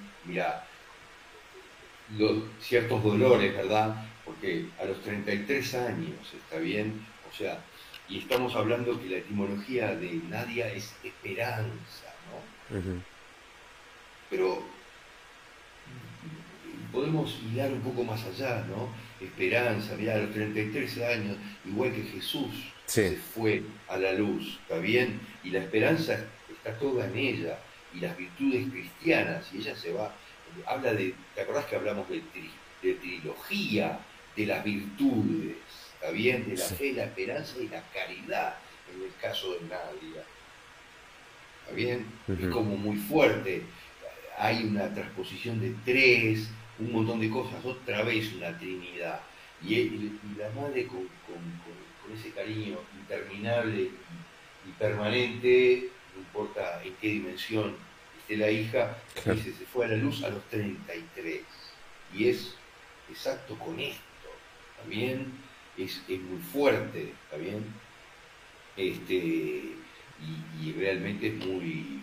[2.17, 4.05] los, ciertos dolores, ¿verdad?
[4.25, 7.05] Porque a los 33 años, ¿está bien?
[7.31, 7.61] O sea,
[8.09, 12.13] y estamos hablando que la etimología de Nadia es esperanza,
[12.71, 12.81] ¿no?
[14.29, 14.63] Pero
[16.93, 18.89] podemos mirar un poco más allá, ¿no?
[19.25, 22.51] Esperanza, mirá, a los 33 años, igual que Jesús
[22.87, 23.03] Sí.
[23.03, 25.21] se fue a la luz, ¿está bien?
[25.45, 26.19] Y la esperanza
[26.51, 27.59] está toda en ella,
[27.95, 30.15] y las virtudes cristianas, y ella se va,
[30.67, 32.51] habla de, ¿te acordás que hablamos de, tri-
[32.83, 33.99] de trilogía
[34.37, 35.57] de las virtudes,
[35.95, 36.49] ¿está bien?
[36.49, 36.75] De la Sí.
[36.77, 38.57] fe, la esperanza y la caridad,
[38.95, 40.23] en el caso de Nadia.
[41.63, 42.07] ¿Está bien?
[42.29, 42.51] Es Ujú.
[42.51, 43.63] como muy fuerte.
[44.39, 46.49] Hay una transposición de tres,
[46.79, 49.21] un montón de cosas, otra vez una trinidad.
[49.63, 53.91] Y, la madre con, con- con- con ese cariño interminable y,
[54.69, 55.89] y permanente,
[56.21, 57.77] no importa en qué dimensión
[58.21, 59.39] esté la hija, Claro.
[59.39, 61.41] dice, se fue a la luz a los 33.
[62.15, 62.55] Y es
[63.09, 64.01] exacto con esto,
[64.81, 65.33] ¿también?
[65.79, 67.65] Es, es muy fuerte, ¿está bien?
[68.77, 69.75] Este, y,
[70.63, 72.01] y realmente es muy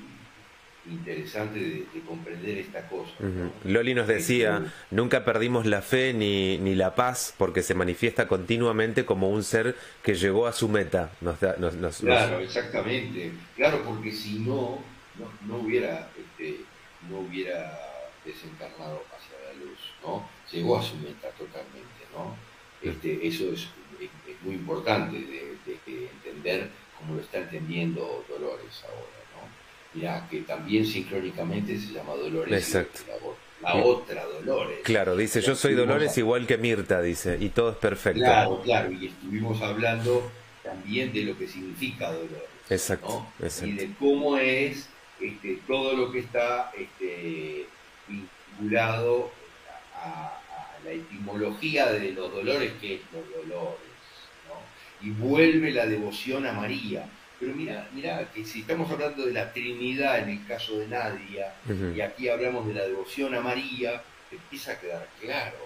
[0.89, 3.12] interesante de, de comprender esta cosa.
[3.65, 9.06] Loli nos decía, nunca perdimos la fe ni, ni la paz porque se manifiesta continuamente
[9.06, 11.12] como un ser que llegó a su meta.
[11.21, 13.32] Nos da- nos- nos- Claro, exactamente.
[13.56, 14.80] Claro, porque si no,
[15.19, 16.62] no, no hubiera, este,
[17.10, 17.78] no hubiera
[18.26, 20.28] desencarnado hacia la luz, ¿no?
[20.52, 22.36] Llegó a su meta totalmente, ¿no?
[22.82, 23.62] Este, eso es,
[24.00, 29.16] es- es muy importante de, de- de entender como lo está entendiendo Dolores ahora,
[29.93, 32.54] Mirá, que también sincrónicamente se llama Dolores.
[32.54, 33.00] Exacto.
[33.62, 34.80] La, la otra Dolores.
[34.84, 38.19] Claro, dice, yo soy Dolores a- igual que Mirta, dice, y todo es perfecto.
[38.19, 40.30] Claro, claro, y estuvimos hablando
[40.63, 42.43] también de lo que significa Dolores.
[42.69, 43.45] Exacto, ¿no?
[43.45, 43.67] exacto.
[43.67, 47.65] y de cómo es este, todo lo que está este,
[48.08, 49.32] vinculado
[49.95, 53.80] a, a la etimología de los dolores, que es los dolores,
[54.47, 55.08] ¿no?
[55.08, 57.08] y vuelve la devoción a María.
[57.39, 61.54] Pero mira, mira que si estamos hablando de la Trinidad en el caso de Nadia,
[61.95, 65.58] y aquí hablamos de la devoción a María, empieza a quedar claro,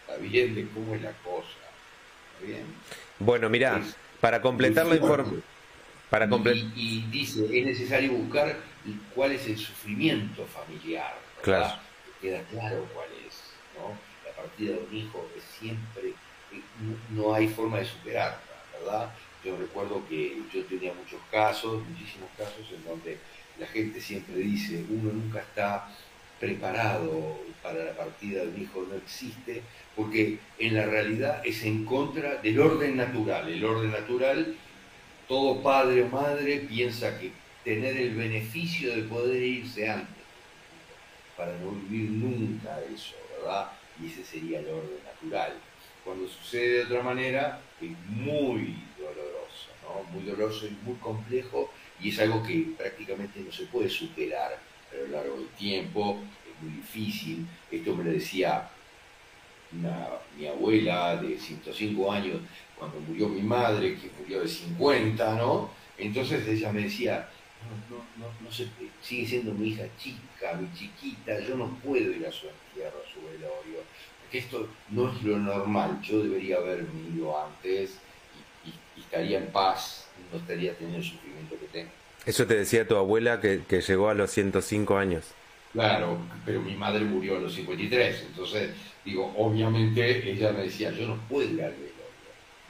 [0.00, 1.46] está bien, de cómo es la cosa,
[2.34, 2.64] está bien.
[3.20, 3.80] Bueno, mira,
[4.20, 5.42] para completar la información...
[6.10, 8.54] Para comple- Y, y dice, es necesario buscar
[9.14, 11.14] cuál es el sufrimiento familiar.
[11.38, 11.42] ¿verdad?
[11.42, 11.80] Claro.
[12.20, 13.40] Que Queda claro cuál es.
[13.78, 13.96] ¿no?
[14.28, 16.08] La partida de un hijo es siempre,
[16.52, 16.60] eh,
[17.14, 18.38] no, no hay forma de superarla,
[18.78, 19.10] ¿verdad?
[19.44, 23.18] Yo recuerdo que yo tenía muchos casos, muchísimos casos en donde
[23.58, 25.88] la gente siempre dice, uno nunca está
[26.38, 29.62] preparado para la partida de un hijo, no existe,
[29.94, 33.48] porque en la realidad es en contra del orden natural.
[33.48, 34.56] El orden natural
[35.28, 37.32] todo padre o madre piensa que
[37.64, 40.24] tener el beneficio de poder irse antes,
[41.36, 43.72] para no vivir nunca eso, ¿verdad?
[43.98, 45.54] Y ese sería el orden natural.
[46.04, 49.31] Cuando sucede de otra manera, es muy doloroso,
[50.12, 54.58] Muy doloroso y muy complejo, y es algo que prácticamente no se puede superar
[54.90, 57.46] a lo largo del tiempo, es muy difícil.
[57.70, 58.68] Esto me lo decía
[60.36, 62.40] mi abuela de 105 años,
[62.78, 65.70] cuando murió mi madre, que murió de 50, ¿no?
[65.96, 67.28] Entonces ella me decía,
[67.88, 68.68] no, no, no, no sé,
[69.00, 73.12] sigue siendo mi hija chica, mi chiquita, yo no puedo ir a su entierro, a
[73.12, 73.84] su velorio,
[74.20, 77.98] porque esto no es lo normal, yo debería haberme ido antes
[79.12, 81.90] estaría en paz, no estaría teniendo el sufrimiento que tengo.
[82.24, 85.26] Eso te decía tu abuela que, que llegó a los 105 años.
[85.72, 88.70] Claro, pero mi madre murió a los 53, entonces
[89.04, 91.92] digo, obviamente ella me decía, yo no puedo ir al velorio,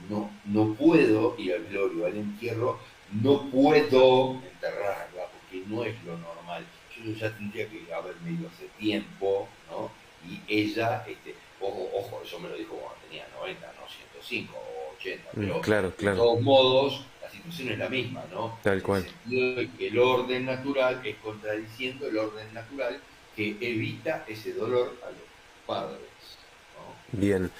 [0.08, 2.78] no, no puedo ir al velorio, al entierro,
[3.22, 6.64] no puedo enterrarla porque no es lo normal.
[6.96, 9.90] Yo ya tendría que haberme ido hace tiempo, ¿no?
[10.28, 14.71] Y ella, este, ojo, ojo, eso me lo dijo cuando tenía 90, no 105 o
[15.02, 16.14] 80, Mm, pero claro, de claro.
[16.14, 18.58] todos modos, la situación es la misma, ¿no?
[18.62, 19.06] Tal En el cual.
[19.24, 23.02] sentido de que el orden natural es contradiciendo el orden natural
[23.34, 25.28] que evita ese dolor a los
[25.66, 26.40] padres.
[26.74, 27.02] ¿no?
[27.12, 27.52] Bien.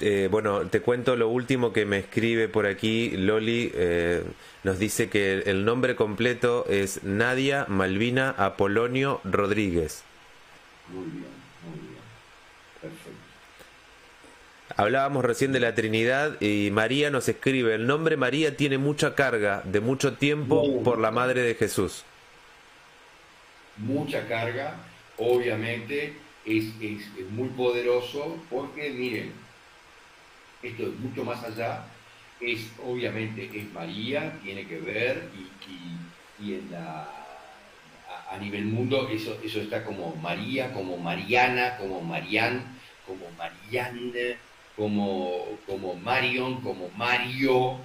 [0.00, 3.10] Eh, bueno, te cuento lo último que me escribe por aquí.
[3.16, 4.24] Loli eh,
[4.64, 10.04] nos dice que el nombre completo es Nadia Malvina Apolonio Rodríguez.
[10.86, 11.40] Muy bien.
[12.80, 13.30] Perfecto.
[14.76, 19.62] Hablábamos recién de la Trinidad y María nos escribe, el nombre María tiene mucha carga
[19.64, 22.04] de mucho tiempo por la Madre de Jesús.
[23.76, 24.76] Mucha carga,
[25.16, 29.32] obviamente es, es, es muy poderoso porque miren,
[30.62, 31.84] esto es mucho más allá,
[32.40, 37.08] es obviamente es María, tiene que ver y, y, y en la,
[38.08, 42.62] a, a, nivel mundo eso, eso está como María, como Mariana, como Marian,
[43.06, 44.36] como Marianne,
[44.80, 47.76] como, como Marion, como Mario,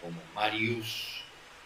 [0.00, 1.24] como Marius,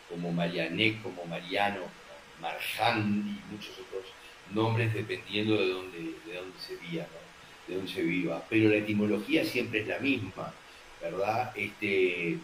[0.08, 4.06] como Mariané, como Mariano, como Marjan y muchos otros
[4.54, 7.68] nombres dependiendo de dónde, de dónde se viva, ¿no?
[7.68, 8.42] de dónde se viva.
[8.48, 10.54] Pero la etimología siempre es la misma,
[11.02, 11.52] ¿verdad?
[11.54, 12.38] Este,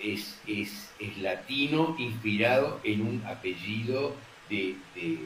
[0.00, 4.16] es, es, es latino inspirado en un apellido
[4.48, 5.18] de, de,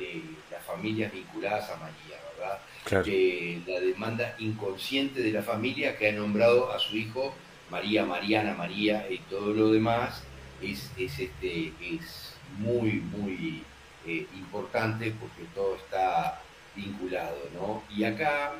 [0.00, 2.58] de las familias vinculadas a María, ¿verdad?
[3.04, 7.34] Que la demanda inconsciente de la familia que ha nombrado a su hijo
[7.70, 10.22] María, Mariana, María y todo lo demás
[10.62, 13.62] es, es, este, es muy, muy
[14.06, 16.40] eh, importante porque todo está
[16.74, 17.82] vinculado, ¿no?
[17.94, 18.52] Y acá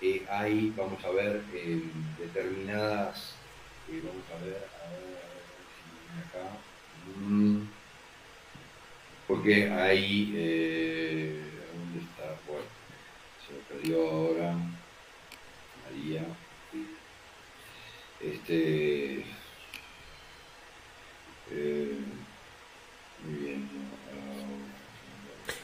[0.00, 1.82] eh, hay, vamos a ver, eh,
[2.18, 3.34] determinadas,
[3.88, 5.16] vamos a ver, a ver,
[6.26, 6.58] acá,
[7.18, 7.62] mm,
[9.26, 11.42] porque hay, eh,
[11.74, 12.36] ¿dónde está?
[12.46, 12.64] Bueno,
[13.46, 14.54] se me perdió ahora,
[15.84, 16.22] María,
[18.20, 19.24] este,
[21.50, 21.98] eh,
[23.24, 23.68] muy bien,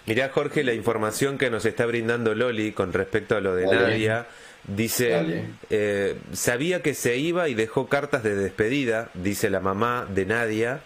[0.04, 3.66] Mirá, Jorge, la información que nos está brindando Loli con respecto a lo de.
[3.66, 4.26] Nadia.
[4.64, 10.24] Dice, eh, sabía que se iba y dejó cartas de despedida, dice la mamá de
[10.24, 10.80] Nadia.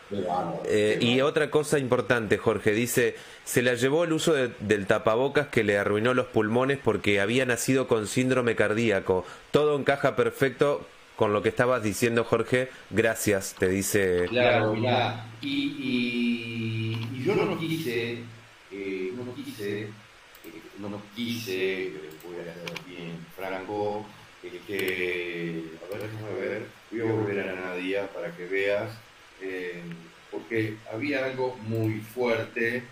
[0.64, 5.48] Eh, y otra cosa importante, Jorge, dice, se la llevó el uso de- del tapabocas
[5.48, 9.26] que le arruinó los pulmones porque había nacido con síndrome cardíaco.
[9.50, 10.86] Todo encaja perfecto
[11.16, 12.68] con lo que estabas diciendo, Jorge.
[12.90, 14.24] Gracias, te dice.
[14.30, 18.20] Claro, mirá, y, y- y yo no quise,
[18.72, 19.90] eh, no quise, eh,
[20.78, 21.92] no quise,
[22.36, 24.06] voy a bien, franco,
[24.66, 28.90] que, a ver, déjame ver, voy a volver a Nadia para que veas,
[29.40, 29.82] eh,
[30.30, 32.82] porque había algo muy fuerte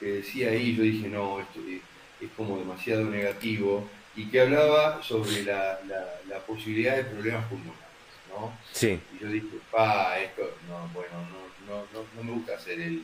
[0.00, 5.42] que decía ahí, yo dije, no, esto es, como demasiado negativo, y que hablaba sobre
[5.44, 7.84] la, la- la posibilidad de problemas pulmonares,
[8.30, 8.56] ¿no?
[8.72, 12.80] Sí, Y yo dije, pa, esto, no, bueno, no, no, no, no me gusta hacer
[12.80, 13.02] el,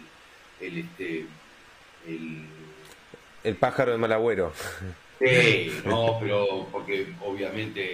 [0.61, 1.27] el, este,
[2.09, 2.47] el...
[3.45, 4.53] el pájaro de Malagüero.
[5.21, 7.93] Sí, no, pero porque obviamente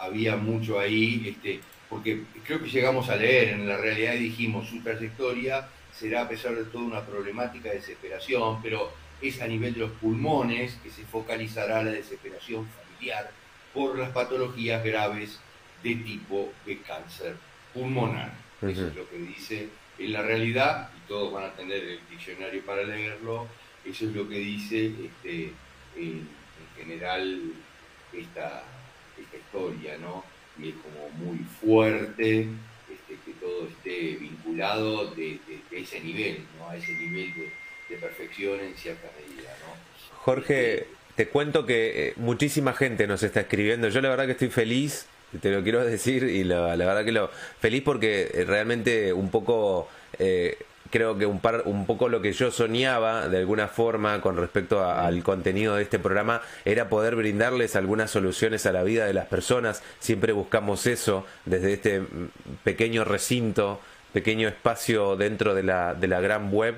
[0.00, 4.68] había mucho ahí, este, porque creo que llegamos a leer en la realidad y dijimos,
[4.68, 9.74] su trayectoria será a pesar de todo una problemática de desesperación, pero es a nivel
[9.74, 13.30] de los pulmones que se focalizará la desesperación familiar
[13.72, 15.40] por las patologías graves
[15.82, 17.36] de tipo de cáncer
[17.74, 18.32] pulmonar.
[18.62, 22.64] Eso es lo que dice en la realidad, y todos van a tener el diccionario
[22.64, 23.46] para leerlo,
[23.84, 25.52] eso es lo que dice este,
[26.76, 27.40] general
[28.12, 28.64] esta,
[29.20, 30.24] esta historia, ¿no?
[30.58, 32.46] Y es como muy fuerte
[32.90, 36.68] este, que todo esté vinculado de, de- de ese nivel, ¿no?
[36.70, 37.50] A ese nivel de,
[37.88, 39.74] de perfección en cierta medida, ¿no?
[40.18, 43.88] Jorge, te cuento que eh, muchísima gente nos está escribiendo.
[43.88, 45.06] Yo la verdad que estoy feliz,
[45.40, 49.30] te lo quiero decir, y la, la verdad que lo feliz porque eh, realmente un
[49.30, 50.56] poco eh,
[50.90, 54.80] creo que un par, un poco lo que yo soñaba de alguna forma con respecto
[54.80, 59.14] a- al contenido de este programa era poder brindarles algunas soluciones a la vida de
[59.14, 59.82] las personas.
[59.98, 62.02] Siempre buscamos eso desde este
[62.62, 63.80] pequeño recinto,
[64.12, 66.76] pequeño espacio dentro de la, de la gran web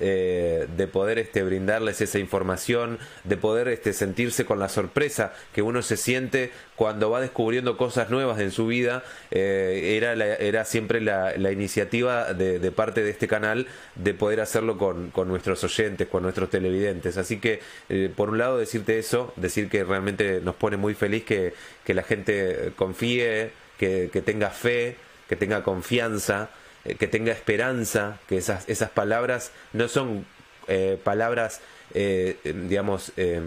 [0.00, 5.62] eh, de poder este, brindarles esa información, de poder este, sentirse con la sorpresa que
[5.62, 9.02] uno se siente cuando va descubriendo cosas nuevas en su vida.
[9.30, 14.40] eh, era, la- era siempre la, iniciativa de, de parte de este canal de poder
[14.40, 17.16] hacerlo con, con nuestros oyentes, con nuestros televidentes.
[17.16, 21.24] Así que, eh, por un lado, decirte eso, decir que realmente nos pone muy feliz
[21.24, 24.96] que, que la gente confíe, que, que tenga fe,
[25.28, 26.50] que tenga confianza
[26.84, 30.24] eh, que tenga esperanza, que esas, esas palabras no son
[30.68, 31.60] eh, palabras,
[31.94, 33.40] eh, digamos, eh,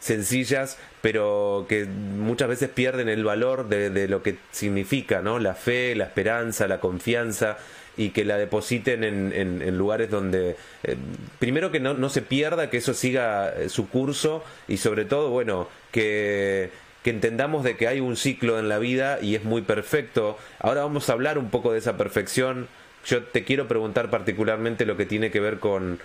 [0.00, 5.38] sencillas, pero que muchas veces pierden el valor de, lo que significa, ¿no?
[5.38, 7.58] La fe, la esperanza, la confianza
[7.96, 10.96] y que la depositen en, en- en lugares donde, eh,
[11.38, 15.68] primero que no, no se pierda, que eso siga su curso y sobre todo, bueno,
[15.92, 16.70] que
[17.04, 20.38] que entendamos de que hay un ciclo en la vida y es muy perfecto.
[20.58, 22.66] Ahora vamos a hablar un poco de esa perfección.
[23.04, 26.00] Yo te quiero preguntar particularmente lo que tiene que ver con,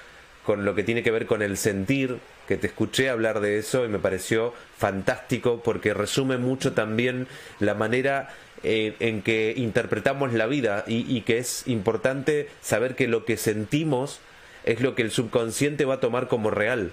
[0.45, 2.17] con lo que tiene que ver con el sentir,
[2.49, 7.27] que te escuché hablar de eso y me pareció fantástico porque resume mucho también
[7.59, 8.29] la manera
[8.63, 14.19] eh, en que interpretamos la vida y, que es importante saber que lo que sentimos
[14.65, 16.91] es lo que el subconsciente va a tomar como real.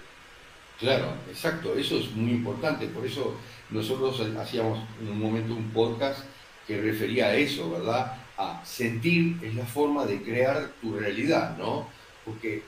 [0.79, 3.37] Claro, exacto, eso es muy importante, por eso
[3.71, 6.25] nosotros hacíamos en un momento un podcast
[6.67, 8.17] que refería a eso, ¿verdad?
[8.37, 11.89] A sentir es la forma de crear tu realidad, ¿no?
[12.25, 12.65] Porque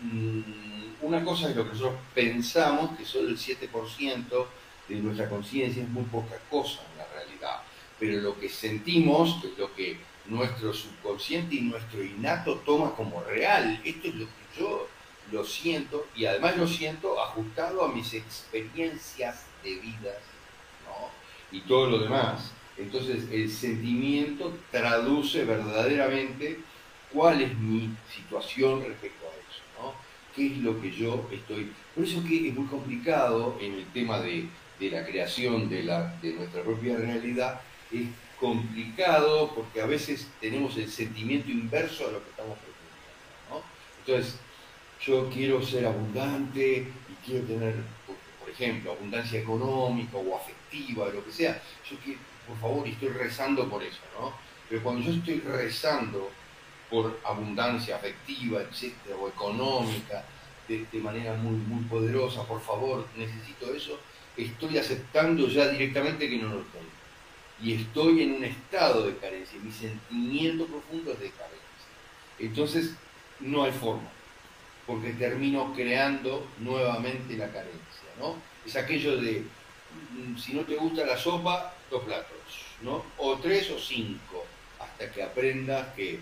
[0.00, 4.46] mm, una cosa es lo que nosotros pensamos, que solo el 7%
[4.88, 7.62] de nuestra conciencia es muy poca cosa en la realidad,
[7.98, 13.22] pero lo que sentimos, que es lo que nuestro subconsciente y nuestro innato toma como
[13.22, 14.88] real, esto es lo que yo
[15.30, 20.12] lo siento y además lo siento ajustado a mis experiencias de vida.
[21.52, 22.52] Y todo lo demás.
[22.78, 26.58] Entonces el sentimiento traduce verdaderamente
[27.12, 29.94] cuál es mi situación respecto a eso, ¿no?
[30.34, 31.70] ¿Qué es lo que yo estoy?
[31.94, 34.48] Por eso que es muy complicado en el tema de,
[34.80, 37.60] la creación de, la, de nuestra propia realidad,
[37.92, 38.08] es
[38.40, 43.62] complicado porque a veces tenemos el sentimiento inverso a lo que estamos pretendiendo, ¿no?
[44.00, 44.40] Entonces,
[45.00, 46.78] yo quiero ser abundante
[47.08, 47.74] y quiero tener,
[48.40, 50.61] por ejemplo, abundancia económica o afectiva,
[50.96, 51.62] lo que sea.
[51.88, 54.32] Yo quiero, por favor, estoy rezando por eso, ¿no?
[54.68, 56.30] Pero cuando yo estoy rezando
[56.90, 60.24] por abundancia afectiva, etcétera, o económica,
[60.68, 63.98] de, manera muy, muy poderosa, por favor, necesito eso,
[64.36, 66.92] estoy aceptando ya directamente que no lo tengo.
[67.62, 71.58] Y estoy en un estado de carencia, mi sentimiento profundo es de carencia.
[72.38, 72.94] Entonces,
[73.40, 74.10] no hay forma
[74.86, 78.36] porque termino creando nuevamente la carencia, ¿no?
[78.66, 79.44] Es aquello de,
[80.38, 82.36] si no te gusta la sopa, dos platos,
[82.82, 83.04] ¿no?
[83.18, 84.44] O tres o cinco,
[84.80, 86.20] hasta que aprendas que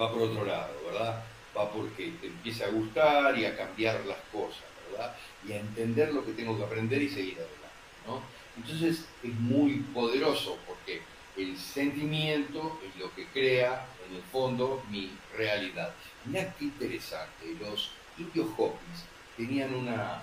[0.00, 1.24] va por otro lado, ¿verdad?
[1.56, 5.14] Va porque te empieza a gustar y a cambiar las cosas, ¿verdad?
[5.46, 7.58] Y a entender lo que tengo que aprender y seguir adelante,
[8.06, 8.22] ¿no?
[8.56, 11.02] Entonces es muy poderoso porque
[11.36, 15.94] el sentimiento es lo que crea en el fondo mi realidad.
[16.24, 19.04] Mirá qué interesante, los indios Hopis
[19.36, 20.20] tenían una,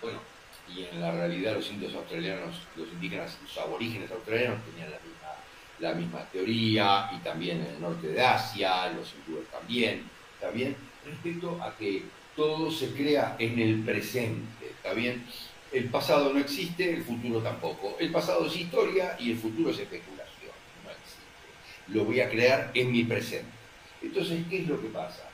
[0.00, 0.18] bueno,
[0.74, 5.28] y en la realidad los indios australianos, los indígenas, los aborígenes australianos tenían la misma,
[5.80, 10.02] la misma teoría, y también en el norte de Asia, los hindúes también,
[10.34, 10.76] ¿está bien?
[11.04, 12.04] Respecto a que
[12.36, 15.24] todo se crea en el presente, ¿está bien?
[15.72, 17.96] El pasado no existe, el futuro tampoco.
[17.98, 20.52] El pasado es historia y el futuro es especulación,
[20.84, 21.88] no existe.
[21.88, 23.50] Lo voy a crear en mi presente.
[24.02, 25.24] Entonces, ¿qué es lo que pasa?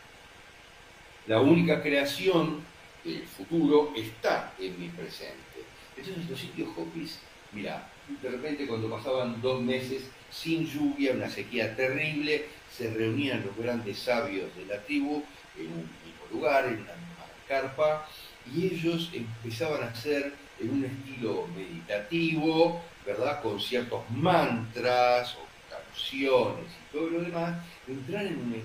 [1.26, 2.62] La única creación
[3.04, 5.64] del futuro está en mi presente.
[5.96, 7.18] Entonces los sitios Hopis,
[7.52, 7.88] mira,
[8.22, 12.46] de repente cuando pasaban dos meses sin lluvia, una sequía terrible,
[12.76, 15.22] se reunían los grandes sabios de la tribu
[15.56, 18.08] en un mismo lugar, en una misma carpa,
[18.52, 23.42] y ellos empezaban a hacer en un estilo meditativo, ¿verdad?
[23.42, 28.64] Con ciertos mantras o canciones y todo lo demás, entrar en un,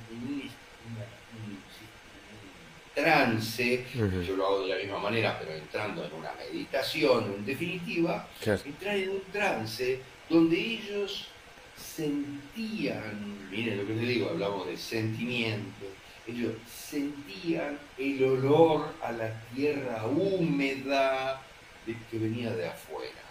[3.02, 8.28] trance, yo lo hago de la misma manera, pero entrando en una meditación, en definitiva,
[8.44, 11.28] entrar en un trance donde ellos
[11.76, 15.86] sentían, miren lo que les digo, hablamos de sentimiento,
[16.28, 21.42] ellos sentían el olor a la tierra húmeda
[21.86, 23.24] de, que venía de afuera,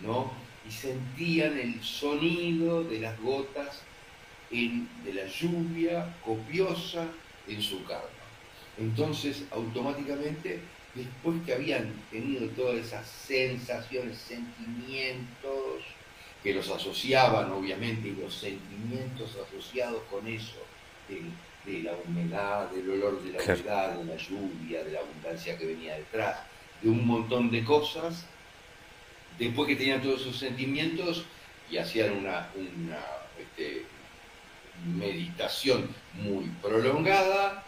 [0.00, 0.32] ¿no?
[0.66, 3.82] Y sentían el sonido de las gotas
[4.50, 7.06] de la lluvia copiosa
[7.48, 8.15] en su carne.
[8.78, 10.60] Entonces, automáticamente,
[10.94, 15.82] después que habían tenido todas esas sensaciones, sentimientos,
[16.42, 20.62] que los asociaban obviamente, y los sentimientos asociados con eso,
[21.08, 25.66] de, la humedad, del olor de la humedad, de la lluvia, de la abundancia que
[25.66, 26.40] venía detrás,
[26.82, 28.26] de un montón de cosas,
[29.38, 31.24] después que tenían todos esos sentimientos
[31.70, 33.00] y hacían una, una
[33.38, 33.84] este,
[34.96, 37.65] meditación muy prolongada,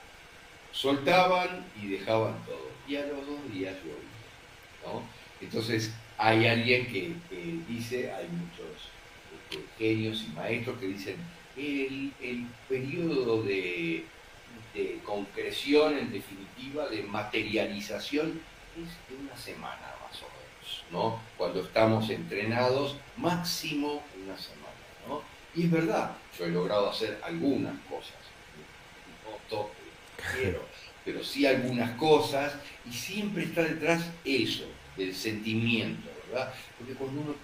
[0.78, 2.68] soltaban y dejaban todo.
[2.86, 5.04] Y a los dos días llovía.
[5.40, 7.14] Entonces hay alguien que,
[7.68, 8.88] dice, hay muchos
[9.50, 11.16] este, genios y maestros que dicen,
[11.56, 14.04] el, el periodo de,
[15.04, 18.40] concreción, en definitiva, de materialización,
[18.76, 21.20] es de una semana más o menos, ¿no?
[21.36, 24.68] Cuando estamos entrenados, máximo una semana,
[25.08, 25.22] ¿no?
[25.56, 28.14] Y es verdad, yo he logrado hacer algunas cosas,
[29.50, 29.68] no
[31.04, 32.54] pero sí algunas cosas,
[32.88, 34.64] y siempre está detrás eso,
[34.96, 36.52] del sentimiento, ¿verdad?
[36.76, 37.34] Porque cuando uno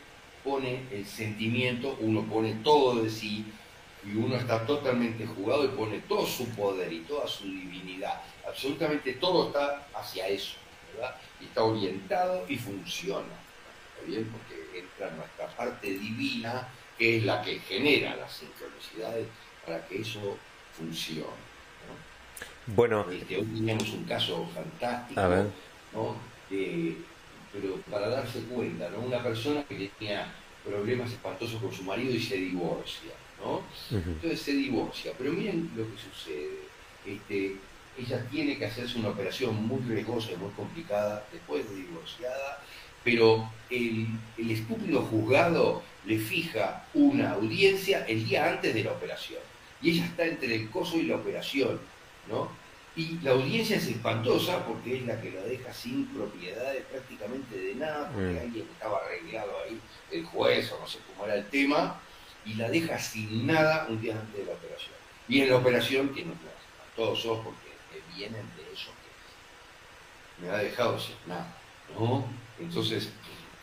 [0.43, 3.47] pone el sentimiento, uno pone todo de sí
[4.05, 8.21] y uno está totalmente jugado y pone todo su poder y toda su divinidad.
[8.47, 10.57] Absolutamente todo está hacia eso,
[10.93, 11.17] ¿verdad?
[11.41, 13.33] Y está orientado y funciona,
[13.95, 14.31] ¿está bien?
[14.31, 16.69] Porque entra nuestra parte divina,
[16.99, 19.27] que es la que genera las sincronicidades
[19.65, 20.37] para que eso
[20.73, 21.54] funcione.
[22.67, 23.07] Bueno.
[23.11, 25.21] Este, hoy teníamos un caso fantástico,
[25.93, 26.17] ¿no?
[27.53, 29.01] pero para darse cuenta, ¿no?
[29.01, 30.33] Una persona que tenía
[30.65, 33.63] problemas espantosos con su marido y se divorcia, ¿no?
[33.97, 36.59] Entonces se divorcia, pero miren lo que sucede.
[37.07, 37.57] Este,
[37.97, 42.61] ella tiene que hacerse una operación muy riesgosa y muy complicada después de divorciada,
[43.05, 49.41] pero el, el estúpido juzgado le fija una audiencia el día antes de la operación.
[49.81, 51.79] Y ella está entre el coso y la operación
[52.29, 52.49] ¿no?
[52.97, 57.75] Y la audiencia es espantosa porque es la que la deja sin propiedades prácticamente de
[57.75, 58.39] nada, porque mm.
[58.39, 59.81] alguien estaba arreglado ahí,
[60.13, 62.01] el juez o no sé cómo era el tema,
[62.45, 64.95] y la deja sin nada un día antes de la operación.
[65.29, 66.33] Y en la operación tiene
[66.95, 67.65] todos sos porque
[68.17, 68.91] vienen de eso
[70.39, 71.53] que me ha dejado sin nada,
[71.99, 72.25] ¿no?
[72.61, 73.11] Entonces,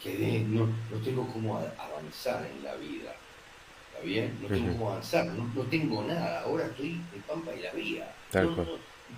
[0.04, 3.16] quedé, no, no tengo cómo avanzar en la vida
[4.04, 8.14] bien, no tengo cómo avanzar, no, tengo nada, ahora estoy en Pampa y la Vía,
[8.34, 8.66] no,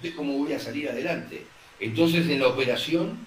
[0.01, 1.45] sé cómo voy a salir adelante.
[1.79, 3.17] Entonces en la operación,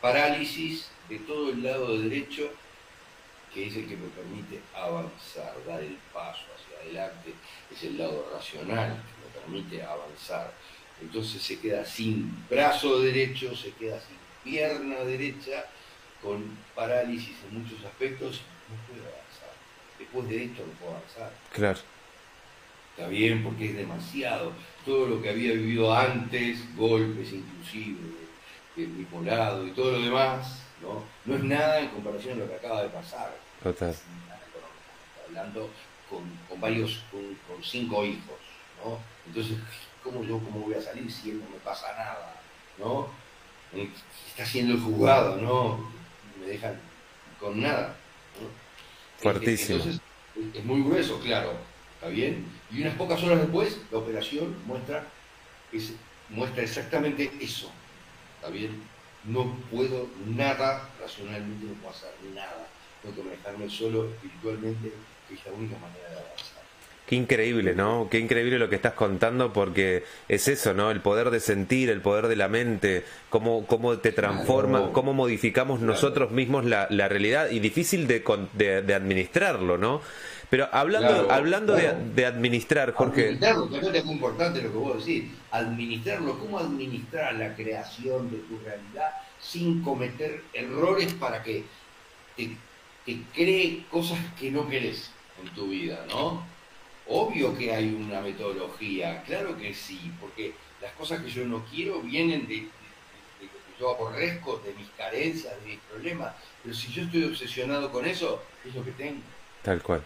[0.00, 2.50] parálisis de todo el lado derecho,
[3.52, 7.34] que es el que me permite avanzar, dar el paso hacia adelante,
[7.72, 10.52] es el lado racional que me permite avanzar.
[11.00, 15.66] Entonces se queda sin brazo derecho, se queda sin pierna derecha,
[16.22, 19.08] con parálisis en muchos aspectos, no puedo
[19.98, 21.32] después de esto no puedo avanzar.
[21.52, 21.78] Claro.
[22.96, 24.52] Está bien, porque es demasiado.
[24.84, 27.98] Todo lo que había vivido antes, golpes inclusive,
[29.24, 31.02] lado y todo lo demás, ¿no?
[31.24, 33.34] no es nada en comparación a lo que acaba de pasar.
[33.62, 33.94] Total.
[35.26, 35.70] Hablando
[36.08, 38.38] con, con varios, con, cinco hijos,
[38.84, 38.98] ¿no?
[39.26, 39.58] Entonces,
[40.02, 42.40] ¿cómo yo cómo voy a salir si no me pasa nada?
[42.78, 43.08] ¿No?
[44.28, 45.90] Está siendo el juzgado, ¿no?
[46.40, 46.78] Me dejan
[47.40, 47.96] con nada.
[49.18, 49.78] Fuertísimo.
[49.78, 50.00] Entonces,
[50.54, 51.52] es muy grueso, claro,
[51.94, 52.46] ¿está bien?
[52.70, 55.06] Y unas pocas horas después, la operación muestra,
[56.30, 57.70] muestra exactamente eso,
[58.36, 58.82] ¿está bien?
[59.24, 62.68] No puedo nada, racionalmente no puedo hacer nada.
[63.02, 64.92] Tengo que manejarme solo espiritualmente,
[65.28, 66.55] que es la única manera de avanzar.
[67.06, 68.08] Qué increíble, ¿no?
[68.10, 70.90] Qué increíble lo que estás contando porque es eso, ¿no?
[70.90, 75.78] El poder de sentir, el poder de la mente, cómo, cómo te transforma, cómo modificamos
[75.80, 80.00] nosotros mismos la, la, realidad y difícil de, de, administrarlo, ¿no?
[80.50, 83.26] Pero hablando, hablando de, de, administrar, Jorge...
[83.26, 88.38] Administrarlo, que es muy importante lo que vos decís, administrarlo, cómo administrar la creación de
[88.38, 91.64] tu realidad sin cometer errores para que
[92.36, 92.56] te,
[93.04, 96.55] te cree cosas que no querés en tu vida, ¿no?
[97.08, 102.00] Obvio que hay una metodología, claro que sí, porque las cosas que yo no quiero
[102.00, 107.04] vienen de, lo que yo aborrezco, de mis carencias, de mis problemas, pero si yo
[107.04, 109.20] estoy obsesionado con eso, es lo que tengo.
[109.62, 110.02] Tal cual.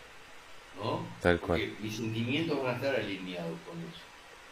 [0.76, 1.06] ¿No?
[1.20, 1.74] Tal cual.
[1.80, 4.02] mis sentimientos van a estar alineados con eso.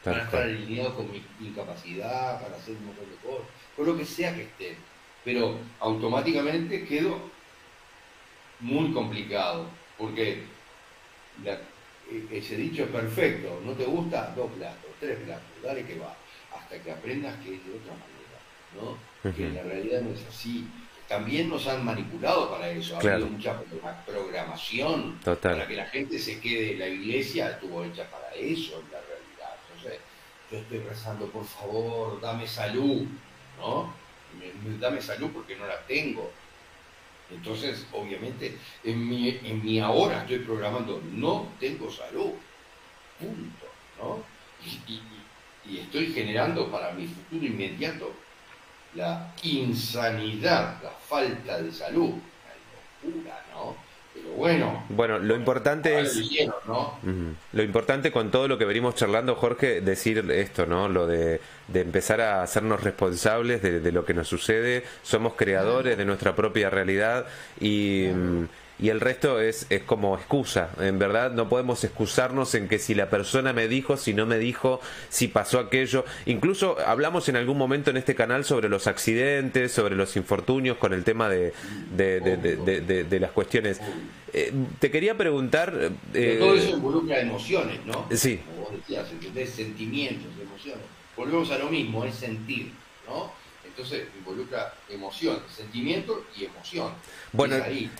[0.04, 3.46] van a estar alineados con mi incapacidad para hacer un montón de cosas,
[3.76, 4.76] con lo que sea que esté.
[5.22, 7.20] Pero automáticamente quedo
[8.60, 9.66] muy complicado,
[9.98, 10.44] porque
[11.44, 11.58] la,
[12.30, 16.16] ese dicho es perfecto, no te gusta, dos platos, tres platos, dale que va,
[16.56, 18.38] hasta que aprendas que es de otra manera,
[18.74, 19.32] ¿no?
[19.34, 20.66] Que en la realidad no es así.
[21.06, 23.58] También nos han manipulado para eso, ha habido mucha
[24.06, 29.00] programación para que la gente se quede la iglesia, estuvo hecha para eso en la
[29.00, 29.56] realidad.
[29.74, 30.00] Entonces,
[30.50, 33.06] yo estoy rezando, por favor, dame salud,
[33.58, 33.94] ¿no?
[34.78, 36.30] Dame salud porque no la tengo
[37.30, 42.32] entonces, obviamente, en mi, ahora estoy programando, no tengo salud,
[43.18, 43.66] punto,
[43.98, 44.22] ¿no?
[44.86, 45.00] Y,
[45.78, 48.10] estoy generando para mi futuro inmediato
[48.94, 52.14] la insanidad, la falta de salud,
[53.02, 53.76] la locura, ¿no?
[54.38, 54.84] Bueno.
[54.88, 56.16] Bueno, lo importante es.
[57.52, 60.88] Lo importante con todo lo que venimos charlando, Jorge, decir esto, ¿no?
[60.88, 61.40] Lo de,
[61.74, 64.84] empezar a hacernos responsables de, lo que nos sucede.
[65.02, 67.26] Somos creadores de nuestra propia realidad
[67.60, 68.08] y.
[68.14, 68.46] Mm,
[68.80, 70.70] y el resto es, es como excusa.
[70.80, 74.38] En verdad no podemos excusarnos en que si la persona me dijo, si no me
[74.38, 76.04] dijo, si pasó aquello.
[76.26, 80.92] Incluso hablamos en algún momento en este canal sobre los accidentes, sobre los infortunios con
[80.92, 81.52] el tema de,
[81.96, 83.80] de, las cuestiones.
[84.32, 85.90] Eh, te quería preguntar...
[86.14, 88.06] Eh, todo eso involucra emociones, ¿no?
[88.12, 88.40] Sí.
[88.46, 89.08] Como vos decías,
[89.54, 90.84] sentimientos, emociones.
[91.16, 92.70] Volvemos a lo mismo, es sentir,
[93.08, 93.32] ¿no?
[93.64, 96.92] Entonces involucra emoción, sentimiento y emoción.
[97.32, 97.56] Bueno,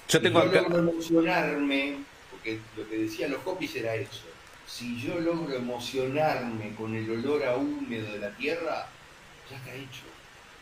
[0.09, 1.97] yo tengo si yo logro emocionarme,
[2.31, 4.25] porque lo que decían los copies era eso.
[4.67, 8.87] Si yo logro emocionarme con el olor a húmedo de la tierra,
[9.51, 10.05] ya está hecho.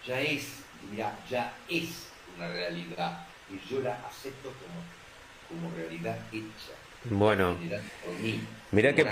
[0.07, 0.47] Ya es,
[0.91, 3.27] mira, ya es una realidad.
[3.51, 6.75] Y yo la acepto como, como realidad hecha.
[7.05, 7.57] Bueno,
[8.73, 9.05] mira qué,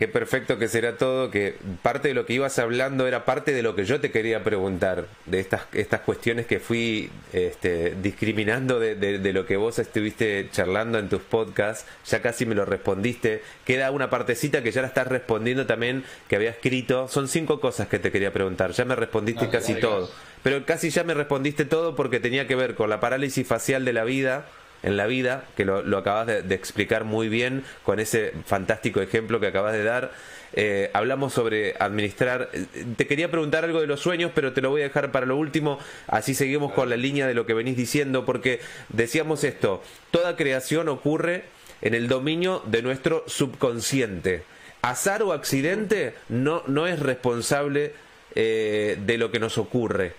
[0.00, 3.62] qué perfecto que será todo, que parte de lo que ibas hablando era parte de
[3.62, 8.94] lo que yo te quería preguntar, de estas, estas cuestiones que fui este, discriminando de,
[8.94, 13.90] de, lo que vos estuviste charlando en tus podcasts, ya casi me lo respondiste, queda
[13.90, 17.98] una partecita que ya la estás respondiendo también, que había escrito, son cinco cosas que
[17.98, 20.10] te quería preguntar, ya me respondiste casi todo,
[20.42, 23.92] pero casi ya me respondiste todo porque tenía que ver con la parálisis facial de
[23.92, 24.46] la vida,
[24.82, 29.48] en la vida, que lo, acabas de, explicar muy bien con ese fantástico ejemplo que
[29.48, 30.12] acabas de dar.
[30.52, 32.50] Eh, hablamos sobre administrar.
[32.52, 32.66] Eh,
[32.96, 35.36] te quería preguntar algo de los sueños, pero te lo voy a dejar para lo
[35.36, 35.78] último.
[36.06, 40.88] Así seguimos con la línea de lo que venís diciendo, porque decíamos esto: toda creación
[40.88, 41.44] ocurre
[41.82, 44.42] en el dominio de nuestro subconsciente.
[44.82, 47.92] Azar o accidente no, no es responsable
[48.34, 50.14] eh, de lo que nos ocurre.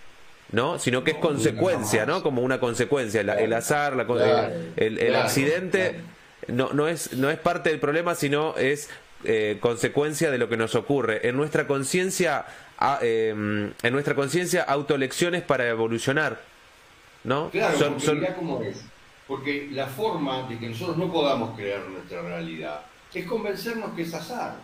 [0.52, 0.80] ¿No?
[0.80, 2.24] Sino que es consecuencia, ¿no?
[2.24, 3.22] Como una consecuencia.
[3.22, 6.02] el azar, la, el, accidente
[6.48, 8.90] No, no, es, no es parte del problema, sino es
[9.24, 11.28] eh, consecuencia de lo que nos ocurre.
[11.28, 12.46] En nuestra conciencia,
[13.02, 16.42] em, en nuestra conciencia, autolecciones para evolucionar,
[17.24, 17.50] ¿no?
[17.52, 18.84] Claro, son, porque cómo es.
[19.28, 22.82] Porque la forma de que nosotros no podamos crear nuestra realidad
[23.14, 24.56] es convencernos que es azar.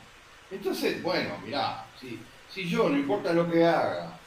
[0.49, 2.19] Entonces, bueno, mirá, si,
[2.49, 4.17] si yo, no importa lo que haga,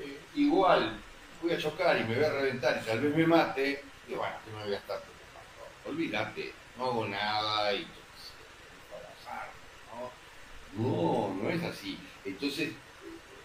[0.00, 0.98] eh, igual
[1.42, 4.34] voy a chocar y me voy a reventar y tal vez me mate, y bueno,
[4.44, 5.90] que me voy a estar preocupando.
[5.90, 7.86] Olvídate, no hago nada y
[10.74, 10.82] ¿no?
[10.82, 11.98] No, no es así.
[12.24, 12.70] Entonces,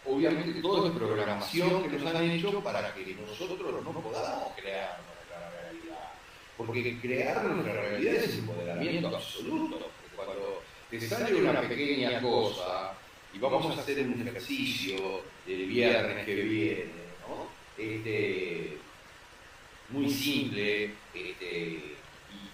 [0.06, 5.50] obviamente todo es programación que nos han hecho para que nosotros no podamos crear nuestra
[5.62, 6.12] realidad.
[6.58, 9.92] Porque crear nuestra realidad es empoderamiento absoluto.
[10.16, 12.94] Cuando te sale una pequeña cosa,
[13.34, 16.92] y vamos a hacer un ejercicio el viernes que viene,
[17.28, 17.61] ¿no?
[17.78, 18.78] Este,
[19.90, 21.96] muy simple este,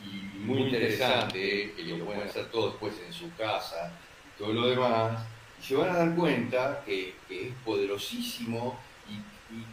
[0.05, 3.91] y, muy interesante, que lo pueden hacer todos después en su casa
[4.25, 5.25] y todo lo demás,
[5.59, 8.79] y se van a dar cuenta que, es poderosísimo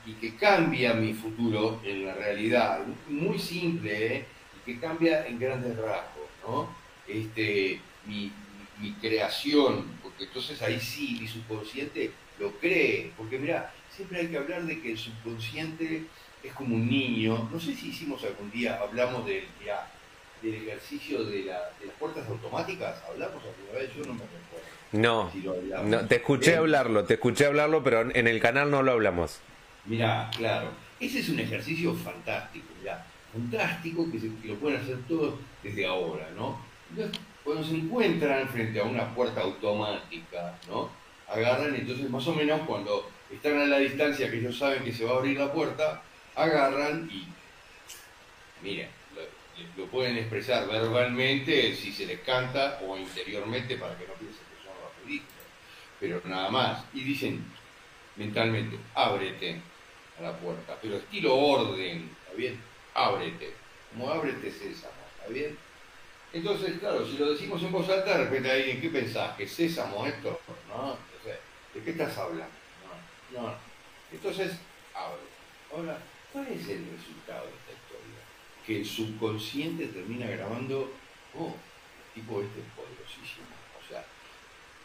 [0.07, 4.27] y, que cambia mi futuro en la realidad, muy simple, ¿eh?
[4.57, 6.69] y que cambia en grandes rasgos, ¿no?
[7.07, 8.33] Este, mi,
[8.81, 14.39] mi creación, porque entonces ahí sí mi subconsciente lo cree, porque mira, siempre hay que
[14.39, 16.05] hablar de que el subconsciente
[16.43, 17.49] es como un niño.
[17.53, 19.45] No sé si hicimos algún día, hablamos del,
[20.43, 23.03] del ejercicio de, las puertas automáticas.
[23.09, 23.95] ¿Hablamos alguna vez?
[23.97, 24.75] Yo no me recuerdo.
[24.93, 25.31] No,
[25.85, 29.41] no te escuché hablarlo, te escuché hablarlo, pero en el canal no lo hablamos.
[29.87, 30.69] Mira, claro,
[31.01, 36.29] ese es un ejercicio fantástico, ya, fantástico que, que lo pueden hacer todos desde ahora,
[36.37, 36.59] ¿no?
[36.91, 40.89] Entonces, cuando se encuentran frente a una puerta automática, ¿no?
[41.29, 45.05] Agarran, entonces más o menos cuando están a la distancia que ellos saben que se
[45.05, 46.03] va a abrir la puerta,
[46.35, 47.27] agarran y,
[48.63, 48.89] miren,
[49.77, 54.65] lo, pueden expresar verbalmente si se les canta o interiormente para que no piensen que
[54.65, 55.45] son rapidistas,
[56.01, 56.85] pero nada más.
[56.93, 57.45] Y dicen
[58.17, 59.61] mentalmente, ábrete
[60.19, 62.61] a la puerta, pero estilo orden, ¿está bien?
[62.95, 63.55] Ábrete,
[63.93, 65.57] como ábrete sésamo, ¿está bien?
[66.33, 69.37] Entonces, claro, si lo decimos en voz alta, de repente alguien, ¿qué pensás?
[69.37, 70.41] ¿Que sésamo esto?
[70.69, 70.97] ¿No?
[71.75, 72.64] ¿de qué estás hablando?
[73.35, 73.55] No.
[74.13, 74.53] Entonces,
[74.95, 75.23] ahora,
[75.73, 75.99] ahora,
[76.33, 78.21] ¿cuál es el resultado de esta historia?
[78.65, 80.93] Que el subconsciente termina grabando,
[81.37, 81.55] oh,
[82.15, 83.47] el tipo este es poderosísimo.
[83.85, 84.05] O sea,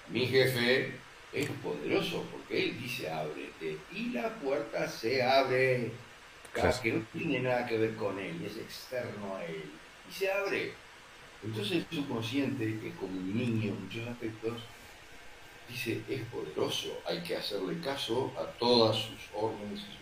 [0.09, 0.95] mi jefe
[1.31, 5.91] es poderoso porque él dice ábrete y la puerta se abre.
[6.81, 9.63] Que no tiene nada que ver con él, es externo a él.
[10.09, 10.73] Y se abre.
[11.43, 14.61] Entonces el subconsciente, que es como un niño en muchos aspectos,
[15.69, 19.95] dice, es poderoso, hay que hacerle caso a todas sus órdenes y sus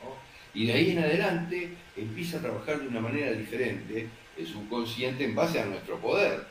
[0.00, 0.18] cosas.
[0.52, 5.34] Y de ahí en adelante empieza a trabajar de una manera diferente el subconsciente en
[5.34, 6.46] base a nuestro poder.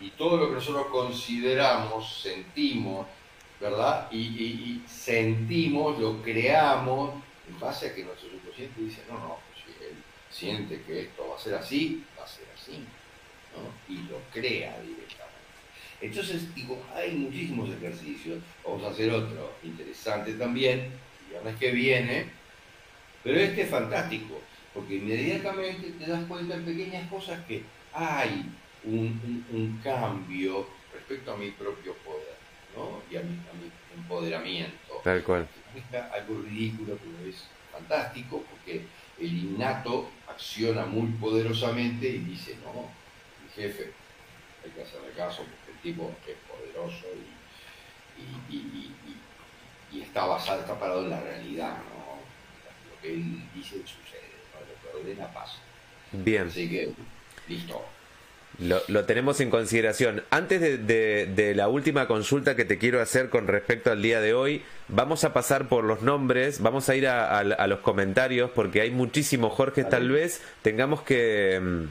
[0.00, 3.06] Y todo lo que nosotros consideramos, sentimos,
[3.60, 4.10] ¿verdad?
[4.10, 7.14] Y, sentimos, lo creamos
[7.48, 9.96] en base a que nuestro subconsciente dice, no, no, si él
[10.30, 12.84] siente que esto va a ser así, va a ser así.
[13.88, 15.29] Y lo crea directamente.
[16.00, 18.38] Entonces, digo, hay muchísimos ejercicios.
[18.64, 22.26] Vamos a hacer otro interesante también, el viernes que viene.
[23.22, 24.40] Pero este es fantástico,
[24.72, 28.46] porque inmediatamente te das cuenta en pequeñas cosas que hay
[28.84, 32.40] un, cambio respecto a mi propio poder.
[32.76, 33.02] ¿no?
[33.10, 33.70] y a mi, a mi
[34.00, 35.00] empoderamiento.
[35.04, 35.46] Tal cual.
[36.12, 38.84] algo ridículo, pero es fantástico porque
[39.18, 42.88] el innato acciona muy poderosamente y dice, no,
[43.42, 43.92] mi jefe,
[44.64, 47.06] hay que hacerle caso porque tipo es poderoso
[48.50, 52.20] y, y, está basado, está parado en la realidad, ¿no?
[52.90, 55.56] Lo que él dice sucede, lo que ordena pasa.
[56.12, 56.48] Bien.
[56.48, 56.92] Así que,
[57.48, 57.82] listo.
[58.58, 60.22] Lo, tenemos en consideración.
[60.28, 64.62] Antes de, la última consulta que te quiero hacer con respecto al día de hoy,
[64.88, 69.54] vamos a pasar por los nombres, vamos a ir a, los comentarios, porque hay muchísimos
[69.54, 71.84] Jorge, tal vez tengamos que, mm,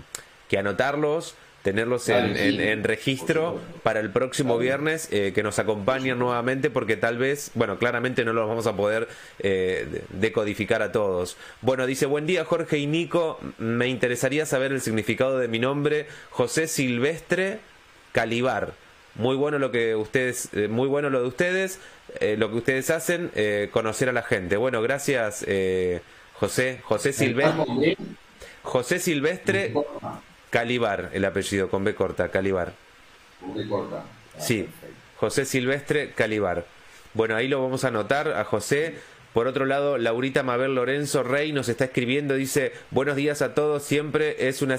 [0.48, 6.96] que anotarlos tenerlos en, registro para el próximo viernes, eh, que nos acompañen nuevamente, porque
[6.96, 9.08] tal vez, bueno, claramente no los vamos a poder
[9.40, 11.38] eh, decodificar a todos.
[11.62, 16.08] Bueno, dice, buen día Jorge y Nico, me interesaría saber el significado de mi nombre,
[16.30, 17.60] José Silvestre
[18.14, 18.74] Calibar.
[19.16, 21.80] Muy bueno lo que ustedes, eh, muy bueno lo de ustedes,
[22.38, 23.32] lo que ustedes hacen,
[23.72, 24.58] conocer a la gente.
[24.58, 25.46] Bueno, gracias
[26.34, 27.98] José, José Silvestre.
[28.64, 29.74] José Silvestre
[30.50, 32.74] Calibar, el apellido, con B corta, Calibar.
[33.40, 34.04] Con B corta.
[34.38, 34.68] Ah, sí,
[35.18, 36.66] José Silvestre Calibar.
[37.14, 38.96] Bueno, ahí lo vamos a anotar a José.
[39.34, 43.84] Por otro lado, Laurita Mabel Lorenzo Rey nos está escribiendo, dice, buenos días a todos,
[43.84, 44.78] siempre es una,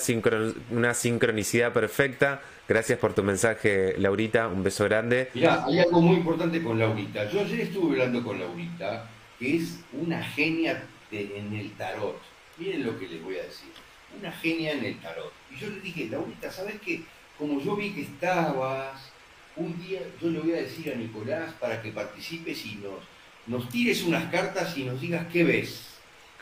[0.70, 2.40] una sincronicidad perfecta.
[2.68, 5.28] Gracias por tu mensaje, Laurita, un beso grande.
[5.34, 7.28] Mira, hay algo muy importante con Laurita.
[7.30, 9.08] Yo ayer estuve hablando con Laurita,
[9.38, 12.20] que es una genia en el tarot.
[12.58, 13.70] Miren lo que les voy a decir
[14.18, 15.32] una genia en el tarot.
[15.50, 17.02] Y yo le dije, Laurita, ¿sabes qué?
[17.38, 19.10] Como yo vi que estabas,
[19.56, 23.00] un día yo le voy a decir a Nicolás para que participes y nos,
[23.46, 25.86] nos tires unas cartas y nos digas qué ves.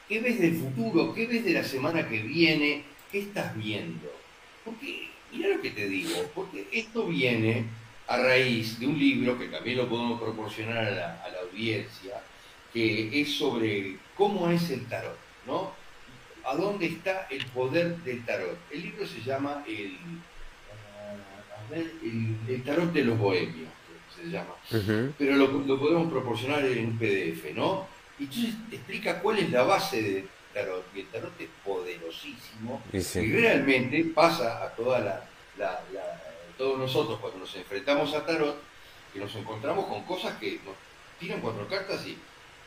[0.09, 1.13] ¿Qué ves del futuro?
[1.15, 2.85] ¿Qué ves de la semana que viene?
[3.13, 4.11] ¿Qué estás viendo?
[4.65, 7.65] Porque, mira lo que te digo, porque esto viene
[8.07, 12.23] a raíz de un libro que también lo podemos proporcionar a la, a la audiencia,
[12.73, 15.73] que es sobre cómo es el tarot, ¿no?
[16.45, 18.59] A dónde está el poder del tarot.
[18.71, 19.99] El libro se llama El,
[22.49, 23.69] el, Tarot de los Bohemios,
[24.15, 24.55] se llama.
[25.19, 27.87] Pero lo, podemos proporcionar en un PDF, ¿no?
[28.19, 30.85] Y entonces explica cuál es la base del tarot.
[30.95, 34.99] Y el tarot es poderosísimo y realmente pasa a toda
[35.57, 35.85] la,
[36.57, 38.61] todos nosotros cuando nos enfrentamos a tarot,
[39.13, 40.75] que nos encontramos con cosas que nos
[41.19, 42.19] tiran cuatro cartas y...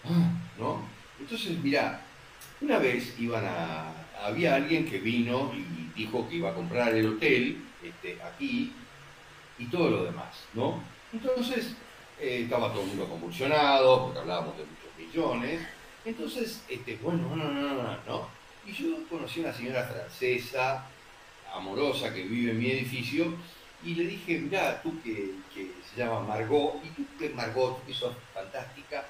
[0.05, 0.31] ¡ah!
[0.57, 0.81] ¿no?
[1.19, 2.01] Entonces, mira,
[2.61, 3.91] una vez iban a,
[4.23, 8.71] había alguien que vino y dijo que iba a comprar el hotel este, aquí
[9.57, 10.81] y todo lo demás, ¿no?
[11.11, 11.75] Entonces
[12.19, 15.61] eh, estaba todo el mundo convulsionado porque hablábamos de muchos millones.
[16.05, 18.27] Entonces, este, bueno, no, no, no, no,
[18.65, 20.85] Y yo conocí a una señora francesa,
[21.53, 23.33] amorosa, que vive en mi edificio,
[23.83, 27.87] y le dije, mira, tú que, que se llama Margot, y tú que Margot, tú
[27.87, 29.05] que sos fantástica,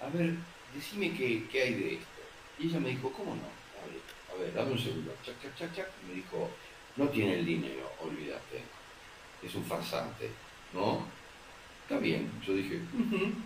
[0.00, 0.34] a ver,
[0.74, 2.17] decime qué, qué hay de esto.
[2.58, 3.42] Y ella me dijo, ¿cómo no?
[4.34, 5.14] A ver, dame un segundo.
[5.24, 5.88] Chac, chac, chac, chac.
[6.06, 6.50] me dijo,
[6.96, 8.62] no tiene el dinero, olvídate.
[9.42, 10.30] Es un farsante,
[10.72, 11.06] ¿no?
[11.82, 12.30] Está bien.
[12.46, 12.80] Yo dije,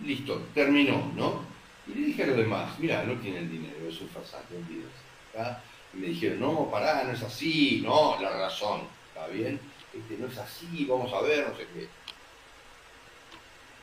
[0.03, 1.45] listo, terminó, ¿no?
[1.87, 5.59] Y le dije a los demás, mira, no tiene el dinero, es un farsante, olvídate.
[5.93, 9.59] Y me dijeron, no, pará, no es así, no, la razón, ¿está bien?
[9.93, 11.87] Este, no es así, vamos a ver, no sé qué.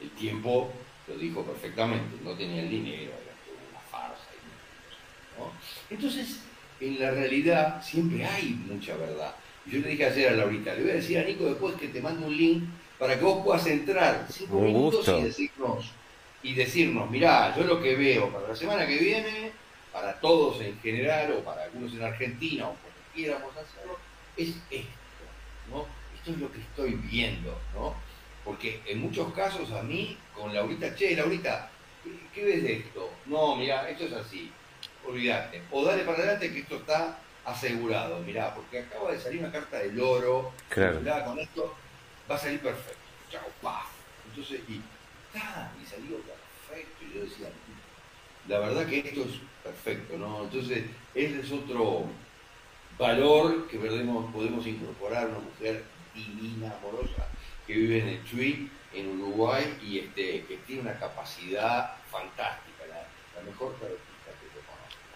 [0.02, 0.72] El tiempo
[1.06, 3.12] lo dijo perfectamente, no tenía el dinero,
[5.90, 6.40] entonces,
[6.80, 9.34] en la realidad siempre hay mucha verdad.
[9.66, 12.00] Yo le dije ayer a Laurita, le voy a decir a Nico después que te
[12.00, 12.64] mande un link
[12.98, 15.90] para que vos puedas entrar cinco minutos y decirnos,
[16.42, 19.52] y decirnos, mirá, yo lo que veo para la semana que viene,
[19.92, 23.98] para todos en general, o para algunos en Argentina, o como quieramos hacerlo,
[24.36, 25.24] es esto,
[25.70, 25.86] ¿no?
[26.14, 27.94] Esto es lo que estoy viendo, ¿no?
[28.44, 31.70] Porque en muchos casos a mí, con Laurita, che, Laurita,
[32.34, 33.10] ¿qué ves de esto?
[33.26, 34.50] No, mira, esto es así
[35.06, 35.62] olvídate.
[35.70, 38.20] O dale para adelante que esto está asegurado.
[38.20, 40.52] Mirá, porque acaba de salir una carta del oro.
[40.68, 41.00] Claro.
[41.24, 41.74] con esto
[42.30, 42.98] va a salir perfecto.
[43.30, 43.86] Chao, pa.
[44.28, 47.04] Entonces, y, y salió perfecto.
[47.04, 47.48] Y yo decía,
[48.48, 50.44] la verdad que esto es perfecto, ¿no?
[50.44, 50.84] Entonces,
[51.14, 52.06] ese es otro
[52.98, 55.84] valor que podemos, podemos incorporar a una mujer
[56.14, 57.26] divina, amorosa,
[57.66, 63.06] que vive en el Chuy, en Uruguay, y este, que tiene una capacidad fantástica, la,
[63.40, 63.74] la mejor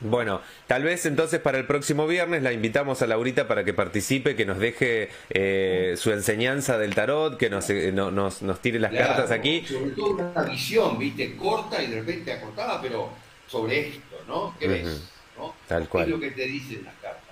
[0.04, 4.36] bueno, tal vez entonces para el próximo viernes la invitamos a Laurita para que participe,
[4.36, 8.92] que nos deje eh, su enseñanza del tarot, que nos, eh, nos, nos, tire las
[8.92, 9.64] cartas aquí.
[9.66, 13.08] Sobre todo una visión, viste, corta y de repente acortada, pero
[13.46, 14.54] sobre esto, ¿no?
[14.58, 15.10] ¿Qué ves?
[15.38, 15.54] ¿no?
[15.66, 16.04] Tal cual.
[16.04, 17.23] ¿Qué es lo que te dicen las cartas?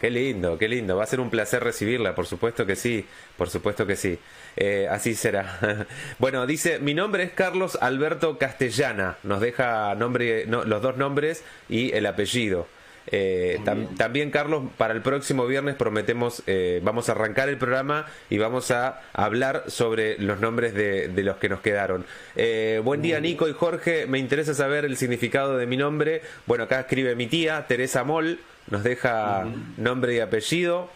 [0.00, 0.96] Qué lindo, qué lindo.
[0.96, 3.04] Va a ser un placer recibirla, por supuesto que sí,
[3.36, 4.18] por supuesto que sí.
[4.56, 5.86] Eh, así será.
[6.18, 9.18] bueno, dice, mi nombre es Carlos Alberto Castellana.
[9.22, 12.66] Nos deja nombre, los dos nombres y el apellido.
[13.10, 13.60] Eh,
[13.96, 18.70] también, Carlos, para el próximo viernes prometemos, eh, vamos a arrancar el programa y vamos
[18.70, 22.04] a hablar sobre los nombres de, los que nos quedaron.
[22.36, 24.06] Eh, buen día, Nico y Jorge.
[24.06, 26.22] Me interesa saber el significado de mi nombre.
[26.46, 28.38] Bueno, acá escribe mi tía, Teresa Moll,
[28.70, 29.46] nos deja
[29.76, 30.90] nombre y apellido.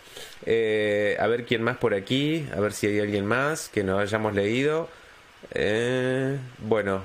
[0.45, 4.35] a ver quién más por aquí, a ver si hay alguien más que nos hayamos
[4.35, 4.89] leído.
[6.59, 7.03] bueno,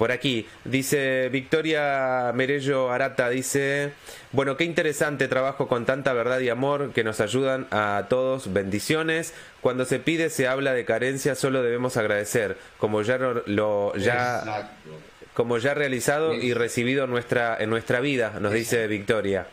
[0.00, 3.92] por aquí, dice Victoria Merello Arata, dice,
[4.32, 9.34] bueno, qué interesante trabajo con tanta verdad y amor que nos ayudan a todos, bendiciones.
[9.60, 14.72] Cuando se pide, se habla de carencia, solo debemos agradecer, como ya lo, ya,
[15.40, 19.46] como ya realizado y recibido en nuestra, en nuestra vida, nos dice Victoria.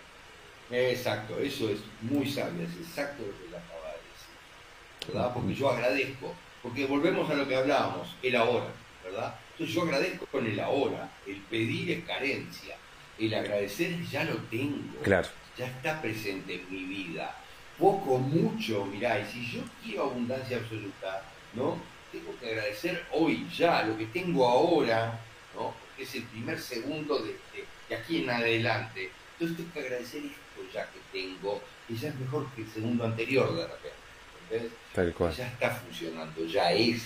[0.69, 5.33] Exacto, eso es muy sabio, es exacto lo que acaba de decir, ¿verdad?
[5.33, 8.65] Porque yo agradezco, porque volvemos a lo que hablábamos, el ahora,
[9.01, 9.35] ¿verdad?
[9.53, 12.75] Entonces yo agradezco con el ahora, el pedir es carencia,
[13.17, 15.29] el agradecer ya lo tengo, claro.
[15.57, 17.33] ya está presente en mi vida.
[17.79, 21.23] Poco, mucho, mirá, y si yo quiero abundancia absoluta,
[21.53, 21.77] ¿no?
[22.11, 25.21] Tengo que agradecer hoy ya, lo que tengo ahora,
[25.57, 25.73] ¿no?
[25.95, 29.09] Que es el primer segundo de, aquí en adelante.
[29.33, 33.05] Entonces tengo que agradecer esto ya que tengo, que ya es mejor que el segundo
[33.05, 34.75] anterior de repente.
[34.93, 35.33] Tal cual.
[35.35, 37.03] Ya está funcionando, ya es,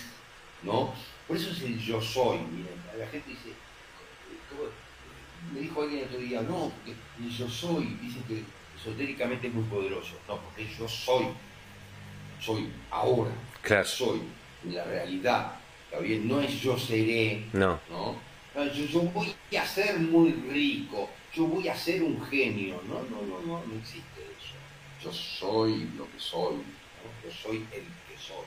[0.64, 0.93] ¿no?
[1.28, 2.38] Por eso es el yo soy.
[2.39, 3.54] Miren, la gente dice,
[5.54, 8.43] me dijo alguien el otro día, no, porque el yo soy, dicen que
[8.78, 10.16] esotéricamente es muy poderoso.
[10.28, 11.28] No, porque yo soy,
[12.39, 13.32] soy ahora,
[13.62, 13.86] claro.
[13.86, 14.22] soy
[14.70, 15.56] la realidad.
[15.86, 16.28] ¿Está bien?
[16.28, 17.80] No es yo seré, no.
[17.89, 18.30] ¿no?
[18.54, 22.82] Yo, voy a ser muy rico, yo voy a ser un genio.
[22.88, 24.56] No, no, no, no, no existe eso.
[25.02, 26.56] Yo soy lo que soy,
[27.24, 28.45] yo soy el que soy.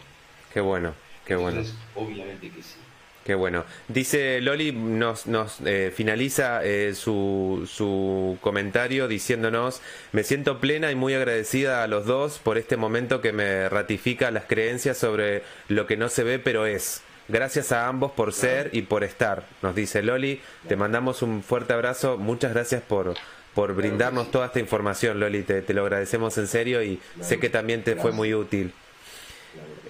[0.53, 0.95] Qué bueno.
[1.25, 1.63] Qué bueno.
[1.95, 2.77] obviamente que sí.
[3.25, 3.65] Qué bueno.
[3.89, 9.81] Dice Loli, nos, nos eh, finaliza eh, su, su comentario diciéndonos,
[10.13, 14.31] me siento plena y muy agradecida a los dos por este momento que me ratifica
[14.31, 17.04] las creencias sobre lo que no se ve pero es.
[17.29, 20.41] Gracias a ambos por ser y por estar, nos dice Loli.
[20.69, 22.19] Te mandamos un fuerte abrazo.
[22.19, 23.15] Muchas gracias por,
[23.55, 25.43] por brindarnos toda esta información, Loli.
[25.43, 28.73] Te, te, lo agradecemos en serio y sé que también te fue muy útil.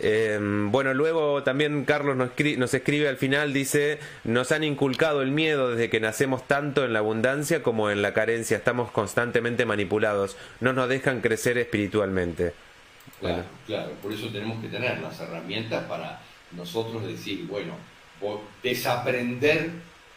[0.01, 5.31] Eh, bueno, luego también Carlos nos, nos, escribe al final, dice, nos han inculcado el
[5.31, 10.37] miedo desde que nacemos tanto en la abundancia como en la carencia, estamos constantemente manipulados,
[10.61, 12.53] no nos dejan crecer espiritualmente.
[13.21, 16.21] Claro, claro, por eso tenemos que tener las herramientas para
[16.53, 17.77] nosotros decir, bueno,
[18.63, 19.71] desaprender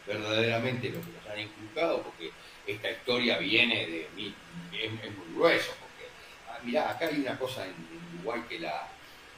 [0.06, 2.30] verdaderamente lo que nos han inculcado, porque
[2.66, 4.34] esta historia viene de mí,
[4.72, 6.08] es, muy grueso, porque,
[6.48, 7.74] ah, mirá, acá hay una cosa en
[8.20, 8.88] Uruguay que la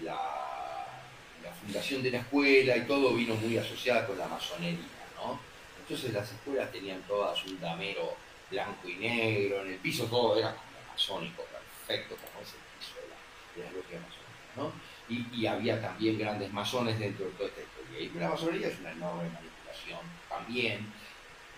[0.03, 4.79] la, fundación de la escuela y todo vino muy asociada con la masonería,
[5.17, 5.39] ¿no?
[5.81, 8.17] Entonces las escuelas tenían todas un damero
[8.51, 13.63] blanco y negro, en el piso todo era como masónico, perfecto, como ese piso de
[13.63, 14.73] la, logia masónica, ¿no?
[15.11, 18.01] Y, había también grandes masones dentro de toda esta historia.
[18.01, 20.87] Y la masonería es una enorme manipulación también,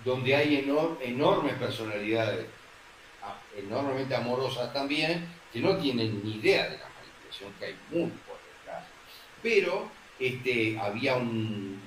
[0.05, 0.57] donde hay
[1.03, 2.47] enormes personalidades,
[3.57, 8.11] enormemente amorosas también, que no tienen ni idea de la manipulación que hay muy
[9.43, 11.81] pero este, había un,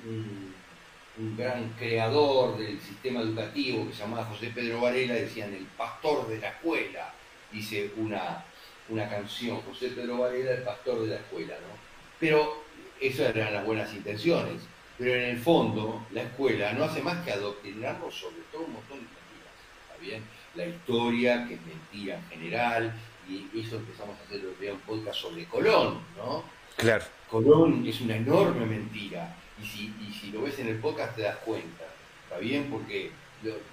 [1.18, 6.28] un, gran creador del sistema educativo que se llamaba José Pedro Varela, decían el pastor
[6.28, 7.14] de la escuela,
[7.50, 8.44] dice una,
[8.88, 11.76] una canción, José Pedro Varela, el pastor de la escuela, ¿no?
[12.20, 12.64] Pero
[13.00, 14.62] esas eran las buenas intenciones,
[14.98, 18.98] pero en el fondo la escuela no hace más que adoctrinarnos sobre todo un montón
[18.98, 19.54] de mentiras,
[19.86, 20.24] ¿está bien?
[20.54, 22.94] La historia, que es mentira en general,
[23.28, 26.44] y eso empezamos a hacer un podcast sobre Colón, ¿no?
[26.76, 27.04] Claro.
[27.28, 29.34] Colón es una enorme mentira.
[29.60, 31.84] Y si, y si lo ves en el podcast te das cuenta.
[32.24, 32.68] ¿Está bien?
[32.70, 33.10] Porque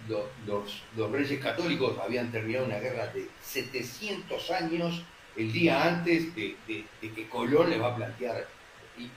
[0.07, 5.03] los, reyes católicos habían terminado una guerra de 700 años
[5.35, 6.55] el día antes de,
[7.01, 8.47] que Colón le va a plantear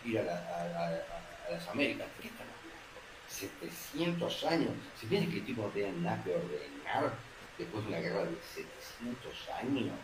[0.04, 0.24] ir a,
[1.50, 2.06] las Américas.
[2.16, 2.88] ¿De qué están hablando?
[3.28, 4.70] 700 años.
[4.98, 7.14] ¿Se piensa que el tipo no tenía nada que ordenar
[7.58, 9.94] después de una guerra de 700 años?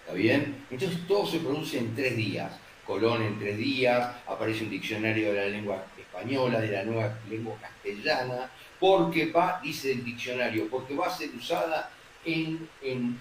[0.00, 0.64] ¿Está bien?
[0.70, 2.52] Entonces todo se produce en tres días.
[2.86, 7.56] Colón en tres días, aparece un diccionario de la lengua española, de la nueva lengua
[7.60, 8.50] castellana,
[8.82, 11.88] porque va, dice el diccionario, porque va a ser usada
[12.24, 12.68] en,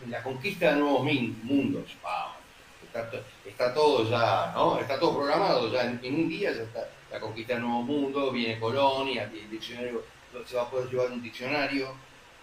[0.08, 1.04] la conquista de nuevos
[1.44, 1.86] mundos.
[3.46, 4.80] está, todo ya, ¿no?
[4.80, 8.60] Está todo programado, ya en, un día ya está la conquista de nuevos mundos, viene
[8.60, 10.04] Colón y el diccionario
[10.48, 11.94] se va a poder llevar un diccionario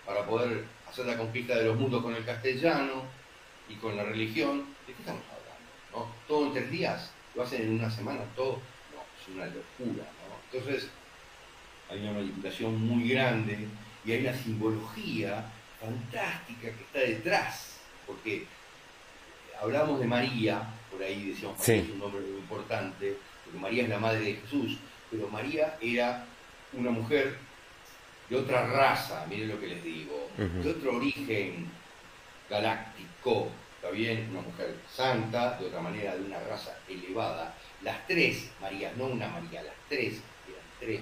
[0.07, 3.03] para poder hacer la conquista de los mundos con el castellano
[3.69, 6.07] y con la religión, ¿de qué estamos hablando?
[6.07, 6.15] ¿no?
[6.29, 8.61] Todo en tres días, lo hacen en una semana, todo,
[8.95, 10.05] no, es una locura.
[10.05, 10.57] ¿no?
[10.57, 10.89] Entonces,
[11.91, 13.67] hay una manipulación muy grande
[14.05, 15.45] y hay una simbología
[15.81, 18.47] fantástica que está detrás, porque
[19.61, 23.89] hablamos de María, por ahí decíamos que es un nombre muy importante, porque María es
[23.89, 24.79] la madre de Jesús,
[25.11, 26.27] pero María era
[26.73, 27.37] una mujer
[28.29, 31.71] de otra raza, miren lo que les digo, de otro origen
[32.51, 34.29] galáctico, ¿está bien?
[34.31, 37.55] Una mujer santa, de otra manera, de una raza elevada.
[37.83, 41.01] Las tres Marías, no una María, las tres, eran tres.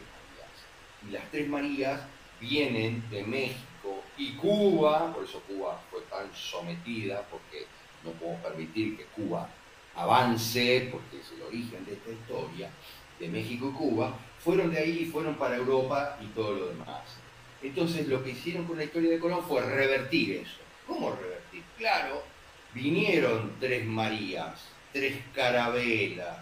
[1.09, 2.01] Y las tres Marías
[2.41, 7.67] vienen de México y Cuba, por eso Cuba fue tan sometida, porque
[8.05, 9.49] no podemos permitir que Cuba
[9.95, 12.71] avance, porque es el origen de esta historia,
[13.19, 17.03] de México y Cuba, fueron de ahí fueron para Europa y todo lo demás.
[17.63, 20.61] Entonces lo que hicieron con la historia de Colón fue revertir eso.
[20.87, 21.63] ¿Cómo revertir?
[21.79, 22.23] Claro,
[22.75, 26.39] vinieron tres Marías, tres carabelas,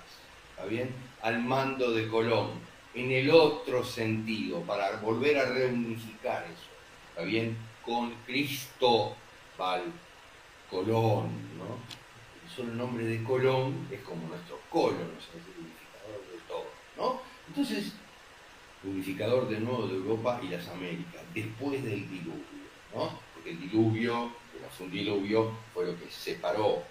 [0.51, 0.91] ¿está bien?
[1.23, 2.51] Al mando de Colón,
[2.95, 6.71] en el otro sentido, para volver a reunificar eso,
[7.11, 7.57] ¿está bien?
[7.85, 9.83] Con Cristóbal
[10.71, 11.29] Colón,
[11.59, 11.79] ¿no?
[12.55, 16.67] Solo el nombre de Colón es como nuestro colon, es el unificador de todo,
[16.97, 17.21] ¿no?
[17.49, 17.93] Entonces,
[18.85, 22.43] unificador de nuevo de Europa y las Américas, después del diluvio,
[22.95, 23.19] ¿no?
[23.35, 26.83] Porque el diluvio, que no fue un diluvio, fue lo que separó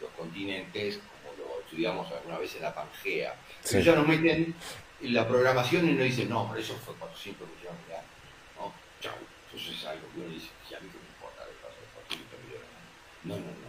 [0.00, 3.34] los continentes, como lo estudiamos alguna vez en la Pangea.
[3.68, 4.54] Pero ya nos meten en
[5.02, 8.10] la programación y nos dicen, no, pero eso fue 400 millones de años,
[8.56, 8.72] ¿no?
[9.00, 9.14] Chau.
[9.46, 12.38] Entonces es algo que uno dice, ya a mí que me importa de pasó 400
[12.44, 12.92] millones de años.
[13.24, 13.68] No, no, no.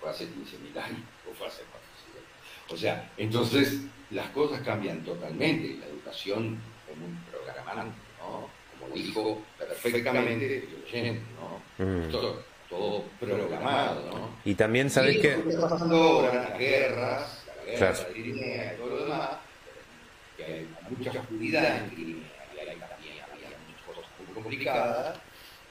[0.00, 1.00] Fue hace 15.000 años
[1.30, 5.78] o fue hace 400 O sea, entonces las cosas cambian totalmente.
[5.80, 6.60] La educación
[6.90, 8.48] es muy programada, ¿no?
[8.78, 11.84] Como dijo perfectamente el oyente, ¿no?
[11.84, 12.10] Mm.
[12.10, 14.30] Todo, todo, programado, ¿no?
[14.44, 15.34] Y también sabes que...
[15.34, 18.08] Está pasando ahora las guerras, la guerra claro.
[18.08, 19.30] de Crimea y todo lo demás,
[20.36, 22.16] que hay mucha oscuridad en Crimea,
[22.54, 25.18] y hay también había muchas cosas muy complicadas.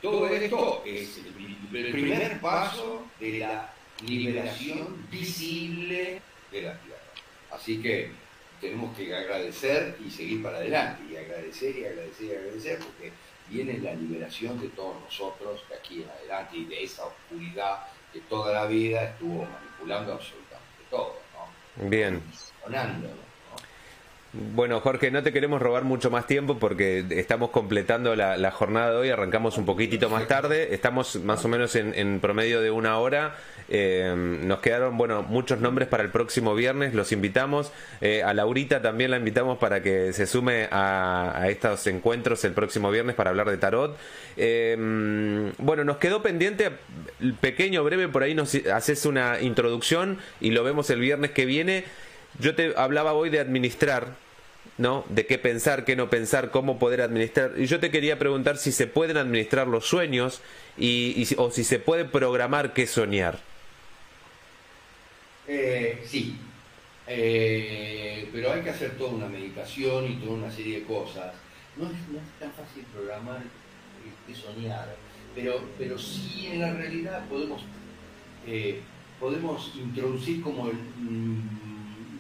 [0.01, 3.74] Todo esto es el, primer paso de la
[4.05, 6.99] liberación visible de la tierra.
[7.51, 8.11] Así que
[8.59, 13.11] tenemos que agradecer y seguir para adelante, y agradecer y agradecer y agradecer, porque
[13.49, 18.20] viene la liberación de todos nosotros de aquí en adelante y de esa oscuridad que
[18.22, 21.89] toda la vida estuvo manipulando absolutamente todo, ¿no?
[21.89, 22.22] Bien.
[24.36, 28.97] Bueno, Jorge, no te queremos robar mucho más tiempo porque estamos completando la, jornada de
[28.97, 33.36] hoy, arrancamos un poquitito más tarde, estamos más o menos en, promedio de una hora.
[33.69, 34.11] Eh,
[34.43, 37.71] nos quedaron, bueno, muchos nombres para el próximo viernes, los invitamos.
[38.01, 42.89] Eh, a Laurita también la invitamos para que se sume a, estos encuentros el próximo
[42.89, 43.95] viernes para hablar de tarot.
[44.36, 46.71] Eh, bueno, nos quedó pendiente,
[47.39, 51.84] pequeño, breve, por ahí nos haces una introducción y lo vemos el viernes que viene.
[52.39, 54.07] Yo te hablaba hoy de administrar,
[54.78, 55.05] ¿no?
[55.09, 57.53] De qué pensar, qué no pensar, cómo poder administrar.
[57.57, 60.41] Y yo te quería preguntar si se pueden administrar los sueños
[60.78, 63.39] y, o si se puede programar qué soñar.
[65.47, 66.38] Eh, sí,
[67.07, 71.34] eh, pero hay que hacer toda una meditación y toda una serie de cosas.
[71.76, 71.93] No es,
[72.39, 73.41] tan fácil programar
[74.28, 74.95] qué soñar,
[75.36, 77.63] pero, pero sí en la realidad podemos,
[78.47, 78.80] eh,
[79.19, 80.76] podemos introducir como el...
[80.76, 81.72] Mm,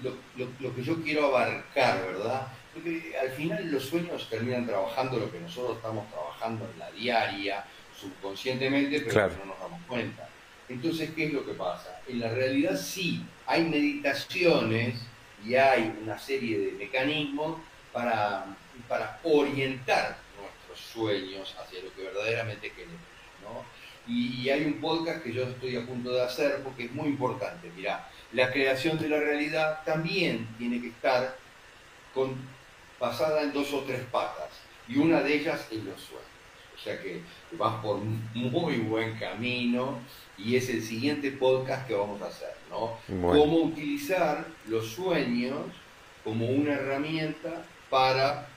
[0.03, 2.47] lo, que yo quiero abarcar, ¿verdad?
[2.73, 7.65] Porque al final los sueños terminan trabajando lo que nosotros estamos trabajando en la diaria,
[7.99, 10.29] subconscientemente, pero no nos damos cuenta.
[10.69, 12.01] Entonces, ¿qué es lo que pasa?
[12.07, 14.99] En la realidad sí, hay meditaciones
[15.45, 17.59] y hay una serie de mecanismos
[17.91, 18.45] para,
[18.87, 23.01] para orientar nuestros sueños hacia lo que verdaderamente queremos.
[23.43, 23.63] ¿no?
[24.07, 27.71] Y, hay un podcast que yo estoy a punto de hacer porque es muy importante.
[27.75, 31.37] Mirá, la creación de la realidad también tiene que estar
[32.13, 32.35] con,
[32.99, 34.49] basada en dos o tres patas,
[34.87, 36.33] y una de ellas es los sueños.
[36.75, 37.21] O sea que
[37.53, 39.99] vas por muy buen camino
[40.37, 42.97] y es el siguiente podcast que vamos a hacer, ¿no?
[43.07, 45.67] Cómo utilizar los sueños
[46.23, 48.47] como una herramienta para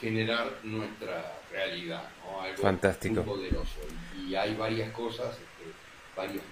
[0.00, 2.42] generar nuestra realidad, ¿no?
[2.42, 3.22] Algo Fantástico.
[3.22, 3.80] muy poderoso.
[4.26, 5.72] Y hay varias cosas, este,
[6.16, 6.42] varias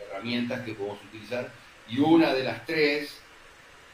[0.00, 1.50] herramientas que podemos utilizar
[1.88, 3.18] y una de las tres,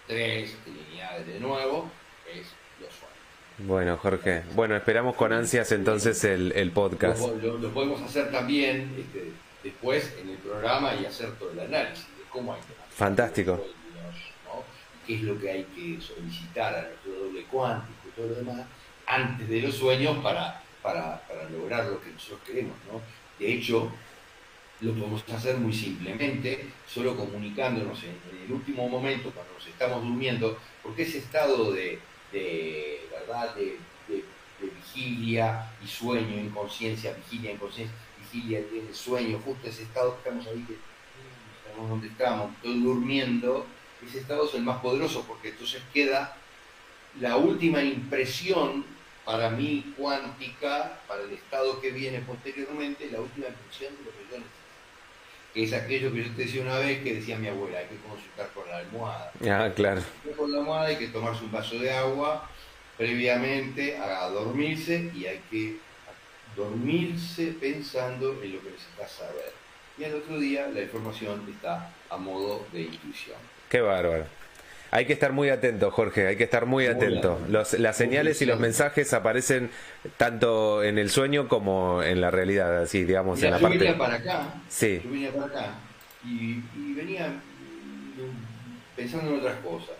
[0.07, 1.91] tres unidades de nuevo,
[2.33, 2.47] es
[2.81, 3.11] los sueños.
[3.59, 7.21] Bueno, Jorge, bueno, esperamos con ansias entonces el, el podcast.
[7.43, 9.33] Lo, podemos hacer también este,
[9.63, 13.65] después en el programa y hacer todo el análisis de cómo hay que Fantástico.
[15.07, 18.67] qué es lo que hay que solicitar a nuestro doble cuántico y todo lo demás
[19.07, 22.77] antes de los sueños para, para, para lograr lo que nosotros queremos.
[22.91, 23.01] ¿no?
[23.39, 23.91] De hecho,
[24.81, 30.59] lo podemos hacer muy simplemente, solo comunicándonos en, el último momento, cuando nos estamos durmiendo,
[30.83, 31.99] porque ese estado de,
[33.11, 33.55] ¿verdad?
[33.55, 33.79] De,
[34.61, 38.63] vigilia y sueño, inconsciencia, vigilia, inconsciencia, vigilia,
[38.93, 40.77] sueño, justo ese estado que estamos ahí, que
[41.67, 43.67] estamos donde estamos, durmiendo,
[44.07, 46.37] ese estado es el más poderoso porque entonces queda
[47.21, 48.85] la última impresión
[49.25, 54.25] para mí cuántica, para el estado que viene posteriormente, la última impresión de lo que
[54.31, 54.60] yo necesito
[55.55, 58.49] es aquello que yo te decía una vez que decía mi abuela, hay que consultar
[58.55, 59.33] con la almohada.
[59.49, 60.03] Ah, claro.
[60.37, 62.49] Con la almohada hay que tomarse un vaso de agua
[62.97, 65.77] previamente a dormirse y hay que
[66.57, 69.53] dormirse pensando en lo que necesitas saber.
[69.99, 73.39] Y al otro día la información está a modo de intuición.
[73.69, 74.27] Qué bárbaro.
[74.93, 77.41] Hay que estar muy atento, Jorge, hay que estar muy, atento.
[77.49, 79.71] las señales y los mensajes aparecen
[80.17, 83.79] tanto en el sueño como en la realidad, así, digamos, en la yo parte...
[83.79, 85.01] venía para acá, sí.
[85.05, 85.75] yo venía para acá
[86.25, 86.63] y,
[86.95, 89.97] venía mm, pensando en otras cosas.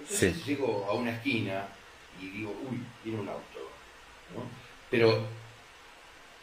[0.00, 1.66] Entonces llego a una esquina
[2.20, 3.60] y digo, uy, viene un auto.
[4.34, 4.42] ¿no?
[4.90, 5.26] Pero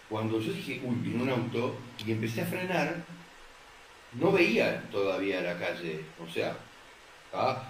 [0.10, 1.76] cuando yo dije, uy, viene un auto,
[2.06, 2.96] y empecé a frenar,
[4.14, 6.56] no veía todavía la calle, o sea,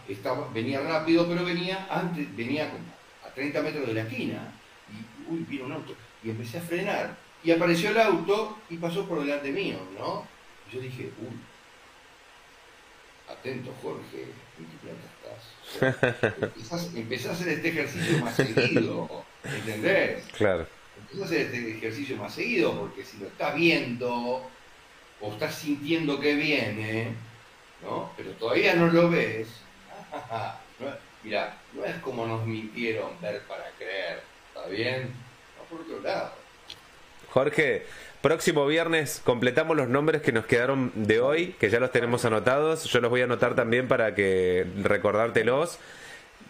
[0.07, 2.85] estaba, venía rápido, pero venía antes, venía como
[3.25, 4.53] a 30 metros de la esquina.
[4.89, 5.95] Y uy, vino un auto.
[6.23, 7.17] Y empecé a frenar.
[7.43, 10.25] Y apareció el auto y pasó por delante mío, ¿no?
[10.67, 11.37] Y yo dije, uy,
[13.29, 14.23] atento Jorge,
[14.57, 16.93] ¿en qué planta estás?
[16.95, 20.25] empezás, a hacer este ejercicio más seguido, ¿entendés?
[20.33, 20.67] Claro.
[20.99, 24.49] Empezás a hacer este ejercicio más seguido, porque si lo estás viendo
[25.21, 27.13] o estás sintiendo que viene,
[27.83, 28.11] ¿no?
[28.17, 29.47] Pero todavía no lo ves.
[31.23, 35.13] Mira, no es como nos mintieron ver para creer, ¿está bien?
[35.57, 36.31] No por otro lado.
[37.29, 37.85] Jorge,
[38.21, 42.85] próximo viernes completamos los nombres que nos quedaron de hoy, que ya los tenemos anotados.
[42.85, 45.79] Yo los voy a anotar también para que recordártelos.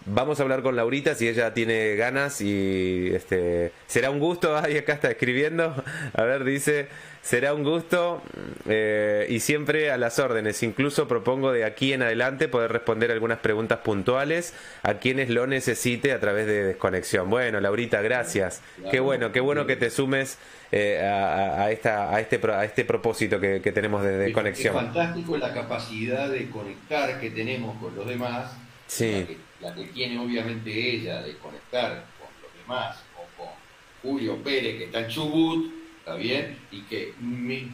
[0.09, 4.57] Vamos a hablar con Laurita si ella tiene ganas y este será un gusto.
[4.63, 5.75] Ay, acá está escribiendo.
[6.13, 6.87] A ver, dice
[7.27, 8.21] será un gusto
[8.69, 10.63] eh, y siempre a las órdenes.
[10.63, 16.13] Incluso propongo de aquí en adelante poder responder algunas preguntas puntuales a quienes lo necesite
[16.13, 17.29] a través de desconexión.
[17.29, 18.61] Bueno, Laurita, gracias.
[18.89, 20.37] Qué bueno, qué bueno que te sumes
[20.71, 24.73] eh, a, esta, a, este, a este propósito que, tenemos de desconexión.
[24.73, 28.53] Es fantástico la capacidad de conectar que tenemos con los demás.
[28.87, 29.37] Sí.
[29.61, 33.53] La, que, tiene obviamente ella de conectar con los demás o con
[34.01, 35.77] Julio Pérez que está en Chubut
[36.07, 36.57] ¿está bien?
[36.71, 37.13] Y que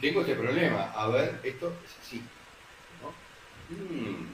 [0.02, 2.24] tengo este problema, a ver, esto es así.
[3.70, 4.26] Mm,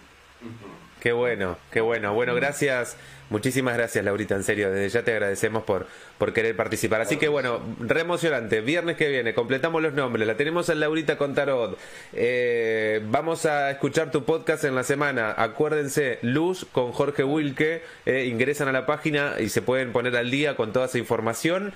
[1.02, 2.14] qué bueno, qué bueno.
[2.14, 2.96] Bueno, gracias,
[3.30, 7.02] muchísimas gracias Laurita, en serio, desde ya te agradecemos por, por querer participar.
[7.02, 11.18] Así que bueno, re emocionante, viernes que viene, completamos los nombres, la tenemos en Laurita
[11.18, 11.78] con Tarot.
[12.14, 18.26] Eh, vamos a escuchar tu podcast en la semana, acuérdense, Luz con Jorge Wilke, eh,
[18.26, 21.74] ingresan a la página y se pueden poner al día con toda esa información.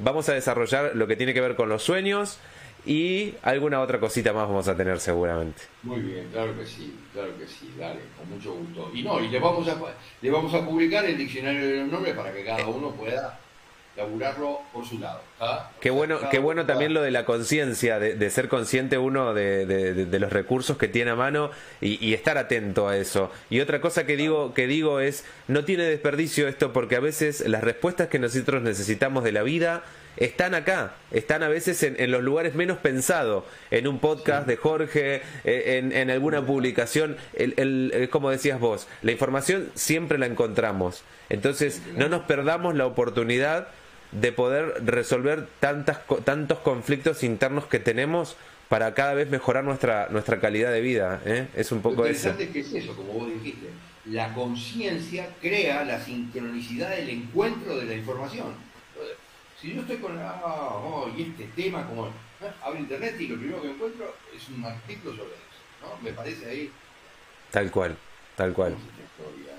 [0.00, 2.38] Vamos a desarrollar lo que tiene que ver con los sueños
[2.86, 5.62] y alguna otra cosita más vamos a tener seguramente.
[5.82, 8.90] Muy bien, claro que sí, claro que sí, dale, con mucho gusto.
[8.94, 9.76] Y no, y le vamos a,
[10.22, 13.40] le vamos a publicar el diccionario de los nombres para que cada uno pueda
[13.96, 15.20] laburarlo por su lado.
[15.80, 20.32] Qué bueno, qué bueno también lo de la conciencia, de, ser consciente uno de, los
[20.32, 23.30] recursos que tiene a mano y, estar atento a eso.
[23.50, 27.46] Y otra cosa que digo, que digo es, no tiene desperdicio esto porque a veces
[27.48, 29.82] las respuestas que nosotros necesitamos de la vida
[30.16, 35.22] están acá, están a veces en, los lugares menos pensados, en un podcast de Jorge,
[35.44, 41.02] eh, en, alguna publicación, el, como decías vos, la información siempre la encontramos.
[41.28, 43.68] Entonces, no nos perdamos la oportunidad
[44.12, 48.36] de poder resolver tantas, tantos conflictos internos que tenemos
[48.68, 51.20] para cada vez mejorar nuestra, nuestra calidad de vida.
[51.24, 51.48] ¿eh?
[51.54, 52.30] Es un poco eso.
[52.30, 53.66] Lo que es eso, como vos dijiste.
[54.06, 58.46] La conciencia crea la sincronicidad del encuentro de la información.
[59.66, 62.08] Si yo estoy con, ah, oh, y este tema, como
[62.62, 66.00] abro internet y lo primero que encuentro es un artículo sobre eso, ¿no?
[66.04, 66.70] Me parece ahí.
[67.50, 67.96] Tal cual,
[68.36, 68.76] tal cual.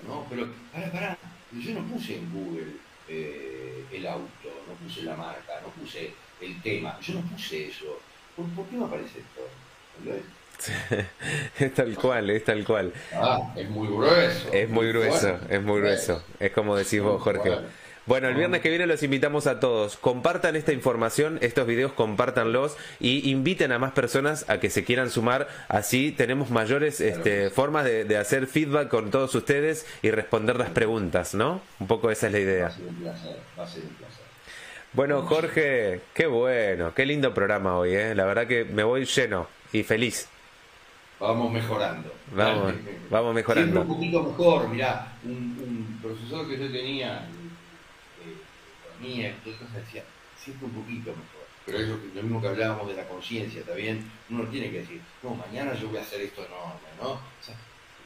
[0.08, 0.26] ¿no?
[0.30, 1.18] Pero, para, para,
[1.52, 2.68] yo no puse en Google
[3.10, 8.00] eh, el auto, no puse la marca, no puse el tema, yo no puse eso.
[8.38, 9.42] ¿Por, qué me aparece esto?
[11.60, 12.94] es tal cual, es tal cual.
[13.14, 14.54] Ah, es muy grueso.
[14.54, 16.24] Es muy grueso, es muy grueso.
[16.40, 17.58] Es como decís vos, Jorge.
[18.08, 19.98] Bueno, el viernes que viene los invitamos a todos.
[19.98, 25.10] Compartan esta información, estos videos, compártanlos y inviten a más personas a que se quieran
[25.12, 25.50] sumar.
[25.68, 31.36] Así tenemos mayores este, formas de, hacer feedback con todos ustedes y responder las preguntas,
[31.36, 31.60] ¿no?
[31.82, 32.66] Un poco esa es la idea.
[32.66, 32.70] Va
[33.64, 34.24] a ser un placer.
[34.94, 38.16] Bueno, Jorge, qué bueno, qué lindo programa hoy, ¿eh?
[38.16, 40.30] La verdad que me voy lleno, y feliz.
[41.20, 42.14] Vamos mejorando.
[42.32, 42.74] Vamos,
[43.10, 43.82] vamos mejorando.
[43.82, 47.28] Siempre un poquito mejor, mirá, un, un profesor que yo tenía,
[48.98, 49.36] economía,
[49.76, 50.04] decía,
[50.38, 51.48] siempre un poquito mejor.
[51.66, 54.10] Pero es lo, mismo que hablábamos de la conciencia, ¿está bien?
[54.30, 57.12] Uno tiene que decir, no, mañana yo voy a hacer esto enorme, ¿no?
[57.12, 57.56] O sea,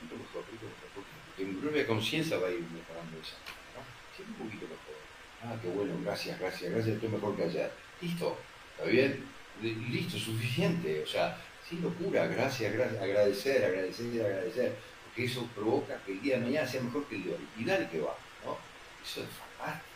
[0.02, 3.36] poquito mejor, poquito mejor, porque mi propia conciencia va a ir mejorando eso,
[3.76, 3.82] ¿no?
[4.16, 4.98] Siempre un poquito mejor.
[5.44, 7.72] Ah, qué bueno, gracias, gracias, gracias, estoy mejor que ayer.
[8.02, 8.38] Listo,
[8.72, 9.26] ¿está bien?
[9.62, 11.04] Listo, suficiente.
[11.04, 11.38] O sea,
[11.68, 14.76] sin locura, gracias, gracias, agradecer, agradecer, agradecer.
[15.06, 17.38] Porque eso provoca que el día de mañana sea mejor que el.
[17.58, 18.58] Y dale que va, ¿no?
[19.04, 19.91] Eso es fantástico.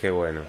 [0.00, 0.42] Qué bueno,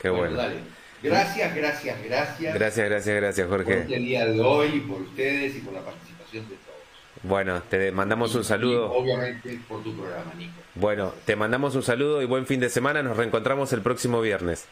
[0.00, 0.36] qué bueno.
[0.36, 0.56] Dale.
[1.02, 2.54] Gracias, gracias, gracias.
[2.54, 3.64] Gracias, gracias, gracias, Jorge.
[3.64, 6.76] Por este día de hoy, por ustedes y por la participación de todos.
[7.22, 8.92] Bueno, te mandamos un saludo.
[8.92, 10.52] obviamente por tu programa, Nico.
[10.74, 13.02] Bueno, te mandamos un saludo y buen fin de semana.
[13.02, 14.66] Nos reencontramos el próximo viernes.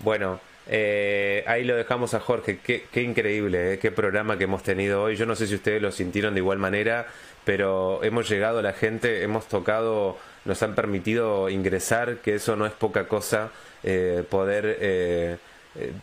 [0.00, 2.58] Bueno, eh, ahí lo dejamos a Jorge.
[2.58, 5.16] Qué, increíble, eh, qué programa que hemos tenido hoy.
[5.16, 7.06] Yo no sé si ustedes lo sintieron de igual manera,
[7.44, 12.66] pero hemos llegado a la gente, hemos tocado, nos han permitido ingresar, que eso no
[12.66, 13.50] es poca cosa,
[13.82, 15.38] eh, poder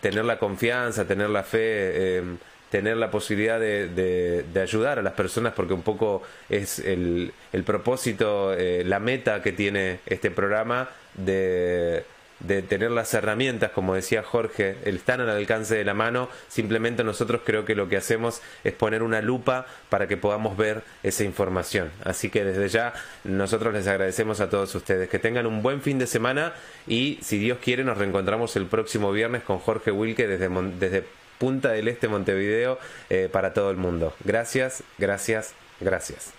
[0.01, 2.23] tener la confianza, tener la fe
[2.69, 7.63] tener la posibilidad de, de, ayudar a las personas porque un poco es el, el
[7.63, 12.03] propósito, la meta que tiene este programa de
[12.39, 17.41] de tener las herramientas, como decía Jorge, están al alcance de la mano, simplemente nosotros
[17.43, 21.91] creo que lo que hacemos es poner una lupa para que podamos ver esa información.
[22.03, 22.93] Así que desde ya
[23.23, 25.09] nosotros les agradecemos a todos ustedes.
[25.09, 26.53] Que tengan un buen fin de semana
[26.87, 30.49] y si Dios quiere nos reencontramos el próximo viernes con Jorge Wilke desde,
[30.79, 31.03] desde
[31.37, 34.13] Punta del Este, Montevideo, eh, para todo el mundo.
[34.23, 36.36] Gracias, gracias, gracias.